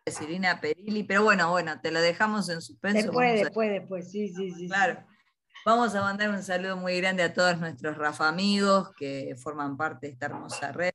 con 0.05 0.15
Silvina 0.15 0.61
Perilli. 0.61 1.05
Pero 1.05 1.23
bueno, 1.23 1.51
bueno, 1.51 1.81
te 1.81 1.91
lo 1.91 2.01
dejamos 2.01 2.49
en 2.49 2.61
suspenso. 2.61 3.03
Después, 3.03 3.41
después, 3.41 3.71
después, 3.71 4.11
sí, 4.11 4.29
sí, 4.29 4.51
sí. 4.53 4.69
Claro. 4.69 5.05
Vamos 5.65 5.95
a 5.95 6.03
mandar 6.03 6.29
un 6.29 6.43
saludo 6.43 6.77
muy 6.77 6.99
grande 6.99 7.23
a 7.23 7.33
todos 7.33 7.59
nuestros 7.59 7.97
Rafa 7.97 8.29
amigos 8.29 8.91
que 8.99 9.35
forman 9.43 9.77
parte 9.79 10.07
de 10.07 10.13
esta 10.13 10.27
hermosa 10.27 10.73
red. 10.73 10.93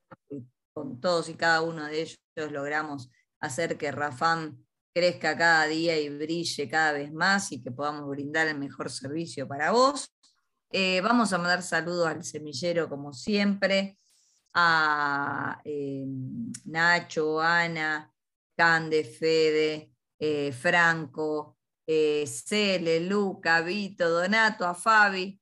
Con 0.74 1.02
todos 1.02 1.28
y 1.30 1.34
cada 1.34 1.62
uno 1.62 1.86
de 1.86 2.02
ellos 2.02 2.20
logramos 2.52 3.10
hacer 3.40 3.78
que 3.78 3.92
Rafam 3.92 4.64
crezca 4.94 5.36
cada 5.36 5.66
día 5.66 6.00
y 6.00 6.10
brille 6.10 6.70
cada 6.70 6.92
vez 6.94 7.12
más 7.12 7.52
y 7.52 7.62
que 7.62 7.72
podamos 7.72 8.08
brindar 8.08 8.48
el 8.48 8.60
mejor 8.60 8.92
servicio 8.92 9.48
para 9.48 9.72
vos. 9.72 10.16
Eh, 10.72 11.02
vamos 11.02 11.34
a 11.34 11.40
mandar 11.40 11.64
saludos 11.64 12.08
al 12.08 12.24
semillero 12.24 12.88
como 12.88 13.12
siempre, 13.12 13.98
a 14.54 15.60
eh, 15.66 16.06
Nacho, 16.66 17.42
Ana, 17.42 18.14
Cande, 18.60 19.06
Fede, 19.06 19.94
eh, 20.20 20.52
Franco, 20.52 21.56
Cele, 21.88 23.00
Luca, 23.00 23.62
Vito, 23.62 24.10
Donato, 24.10 24.66
a 24.66 24.76
Fabi. 24.76 25.40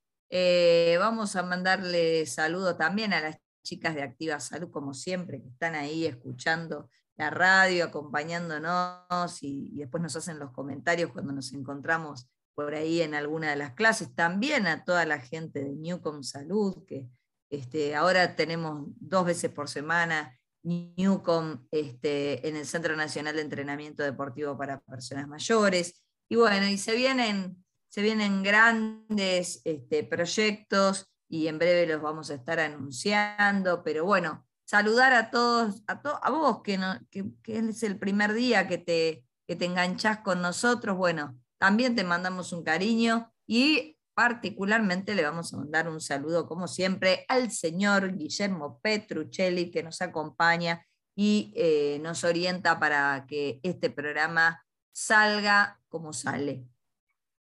vamos 1.00 1.36
a 1.36 1.42
mandarle 1.42 2.28
saludos 2.28 2.78
también 2.78 3.14
a 3.14 3.22
las 3.22 3.38
chicas 3.64 3.96
de 3.96 4.04
Activa 4.04 4.40
Salud, 4.40 4.70
como 4.70 4.94
siempre, 4.94 5.42
que 5.42 5.50
están 5.50 5.74
ahí 5.74 6.06
escuchando 6.06 6.92
la 7.18 7.32
radio, 7.32 7.86
acompañándonos 7.86 9.42
y, 9.42 9.72
después 9.80 10.04
nos 10.04 10.16
hacen 10.16 10.38
los 10.38 10.52
comentarios 10.52 11.12
cuando 11.12 11.34
nos 11.34 11.52
encontramos 11.54 12.30
por 12.54 12.76
ahí 12.76 13.02
en 13.02 13.16
alguna 13.16 13.50
de 13.50 13.56
las 13.56 13.74
clases. 13.74 14.14
También 14.14 14.68
a 14.68 14.84
toda 14.86 15.06
la 15.06 15.20
gente 15.20 15.64
de 15.64 15.76
Newcom 15.76 16.22
Salud, 16.22 16.86
que 16.86 17.10
este, 17.50 17.96
ahora 17.96 18.36
tenemos 18.36 18.86
dos 19.00 19.26
veces 19.26 19.52
por 19.52 19.70
semana 19.70 20.40
Newcom 20.64 21.68
este, 21.72 22.48
en 22.48 22.56
el 22.56 22.66
Centro 22.66 22.96
Nacional 22.96 23.36
de 23.36 23.42
Entrenamiento 23.42 24.04
Deportivo 24.04 24.58
para 24.58 24.80
Personas 24.82 25.28
Mayores. 25.28 26.04
Y 26.30 26.36
bueno, 26.36 26.68
y 26.68 26.78
se 26.78 26.96
vienen, 26.96 27.64
se 27.88 28.02
vienen 28.02 28.44
grandes 28.44 29.62
este, 29.64 30.04
proyectos 30.04 31.10
y 31.30 31.48
en 31.48 31.60
breve 31.60 31.88
los 31.88 32.02
vamos 32.02 32.30
a 32.30 32.36
estar 32.36 32.60
anunciando, 32.60 33.84
pero 33.84 34.06
bueno, 34.06 34.46
saludar 34.66 35.14
a 35.14 35.32
todos, 35.32 35.84
a, 35.88 35.94
a 35.94 36.30
vos, 36.30 36.62
que, 36.62 36.78
no, 36.78 37.00
que, 37.10 37.26
es 37.46 37.84
el 37.84 37.98
primer 37.98 38.34
día 38.34 38.68
que 38.68 38.78
te, 38.78 39.26
que 39.48 39.56
te 39.56 39.66
enganchás 39.66 40.20
con 40.20 40.42
nosotros. 40.42 40.98
Bueno, 40.98 41.40
también 41.58 41.96
te 41.96 42.04
mandamos 42.04 42.52
un 42.54 42.64
cariño 42.64 43.32
y 43.46 43.97
particularmente 44.18 45.14
le 45.14 45.22
vamos 45.22 45.54
a 45.54 45.58
mandar 45.58 45.88
un 45.88 46.02
saludo, 46.02 46.48
como 46.48 46.68
siempre, 46.68 47.24
al 47.28 47.52
señor 47.52 48.18
Guillermo 48.18 48.80
Petruccelli, 48.82 49.70
que 49.70 49.84
nos 49.84 50.02
acompaña 50.02 50.84
y 51.16 51.54
eh, 51.56 52.00
nos 52.02 52.24
orienta 52.24 52.80
para 52.80 53.28
que 53.28 53.60
este 53.62 53.92
programa 53.92 54.66
salga 54.92 55.80
como 55.88 56.14
sale. 56.14 56.64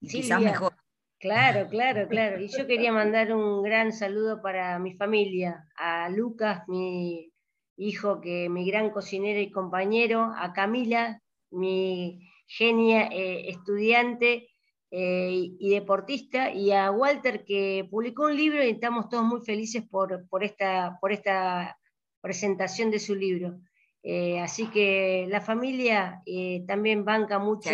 Y 0.00 0.08
quizás 0.08 0.40
mejor. 0.40 0.74
Claro, 1.20 1.68
claro, 1.68 2.08
claro. 2.08 2.40
Y 2.40 2.48
yo 2.48 2.66
quería 2.66 2.90
mandar 2.90 3.32
un 3.32 3.62
gran 3.62 3.92
saludo 3.92 4.42
para 4.42 4.76
mi 4.80 4.94
familia, 4.94 5.68
a 5.76 6.08
Lucas, 6.08 6.64
mi 6.66 7.32
hijo, 7.76 8.20
que 8.20 8.48
mi 8.48 8.68
gran 8.68 8.90
cocinero 8.90 9.38
y 9.38 9.52
compañero, 9.52 10.34
a 10.36 10.52
Camila, 10.52 11.22
mi 11.52 12.28
genia 12.48 13.06
eh, 13.12 13.48
estudiante 13.48 14.48
eh, 14.96 15.56
y 15.58 15.70
deportista, 15.70 16.52
y 16.52 16.70
a 16.70 16.92
Walter, 16.92 17.44
que 17.44 17.84
publicó 17.90 18.26
un 18.26 18.36
libro 18.36 18.62
y 18.62 18.70
estamos 18.70 19.08
todos 19.08 19.24
muy 19.24 19.40
felices 19.40 19.82
por, 19.82 20.28
por, 20.28 20.44
esta, 20.44 20.98
por 21.00 21.10
esta 21.10 21.76
presentación 22.20 22.92
de 22.92 23.00
su 23.00 23.16
libro. 23.16 23.58
Eh, 24.04 24.38
así 24.38 24.68
que 24.68 25.26
la 25.28 25.40
familia 25.40 26.22
también 26.68 27.04
banca 27.04 27.40
mucho. 27.40 27.70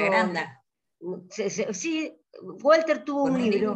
Sí, 1.28 2.16
Walter 2.40 3.04
tuvo 3.04 3.24
un 3.24 3.42
libro. 3.42 3.74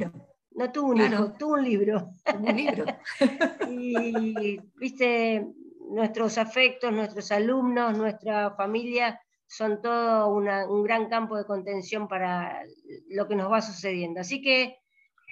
No 0.53 0.73
tuvo 0.73 0.93
un 0.93 1.03
hijo, 1.03 1.33
tuvo 1.39 1.53
un 1.55 1.65
libro. 1.65 2.11
Un 2.41 2.57
libro. 2.57 2.85
y, 3.71 4.59
viste, 4.77 5.47
nuestros 5.91 6.39
afectos, 6.39 6.91
nuestros 6.91 7.31
alumnos, 7.31 7.99
nuestra 7.99 8.53
familia 8.53 9.21
son 9.47 9.81
todo 9.83 10.29
un 10.29 10.83
gran 10.83 11.09
campo 11.09 11.37
de 11.37 11.45
contención 11.45 12.09
para 12.09 12.63
lo 13.09 13.29
que 13.29 13.37
nos 13.37 13.51
va 13.51 13.63
sucediendo. 13.63 14.21
Así 14.21 14.41
que, 14.41 14.79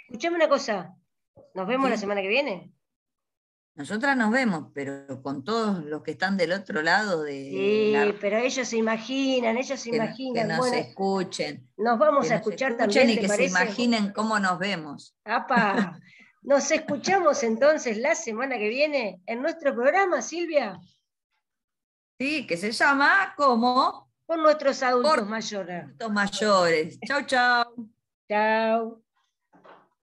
escuchame 0.09 0.37
una 0.37 0.49
cosa, 0.49 0.95
¿nos 1.55 1.67
vemos 1.67 1.91
la 1.91 1.97
semana 1.97 2.23
que 2.23 2.29
viene? 2.29 2.73
Nosotras 3.75 4.15
nos 4.19 4.31
vemos, 4.31 4.71
pero 4.75 5.23
con 5.23 5.45
todos 5.45 5.83
los 5.85 6.03
que 6.03 6.11
están 6.11 6.37
del 6.37 6.53
otro 6.53 6.83
lado 6.83 7.23
de. 7.23 7.33
Sí, 7.33 8.19
pero 8.21 8.37
ellos 8.37 8.69
se 8.69 8.77
imaginan, 8.77 9.57
ellos 9.57 9.81
se 9.81 9.97
imaginan. 9.97 10.49
Que 10.49 10.55
nos 10.55 10.73
escuchen. 10.73 11.67
Nos 11.79 11.99
vamos 11.99 12.31
a 12.31 12.37
escuchar 12.37 12.77
también. 12.77 13.09
Y 13.09 13.17
que 13.17 13.29
se 13.29 13.47
imaginen 13.47 14.13
cómo 14.13 14.39
nos 14.39 14.59
vemos. 14.59 15.17
¡Apa! 15.25 15.99
Nos 16.45 16.73
escuchamos 16.73 17.45
entonces 17.45 17.99
la 17.99 18.17
semana 18.17 18.59
que 18.59 18.69
viene 18.69 19.23
en 19.27 19.43
nuestro 19.43 19.77
programa, 19.77 20.23
Silvia. 20.23 20.77
Sí, 22.23 22.47
que 22.47 22.57
se 22.57 22.71
llama 22.71 23.35
como. 23.37 24.09
Por 24.25 24.39
nuestros 24.39 24.81
adultos 24.85 25.27
mayores. 25.27 25.83
Adultos 25.83 26.13
mayores. 26.13 26.99
Chau, 27.05 27.27
chau. 27.27 27.89
Chau. 28.29 29.02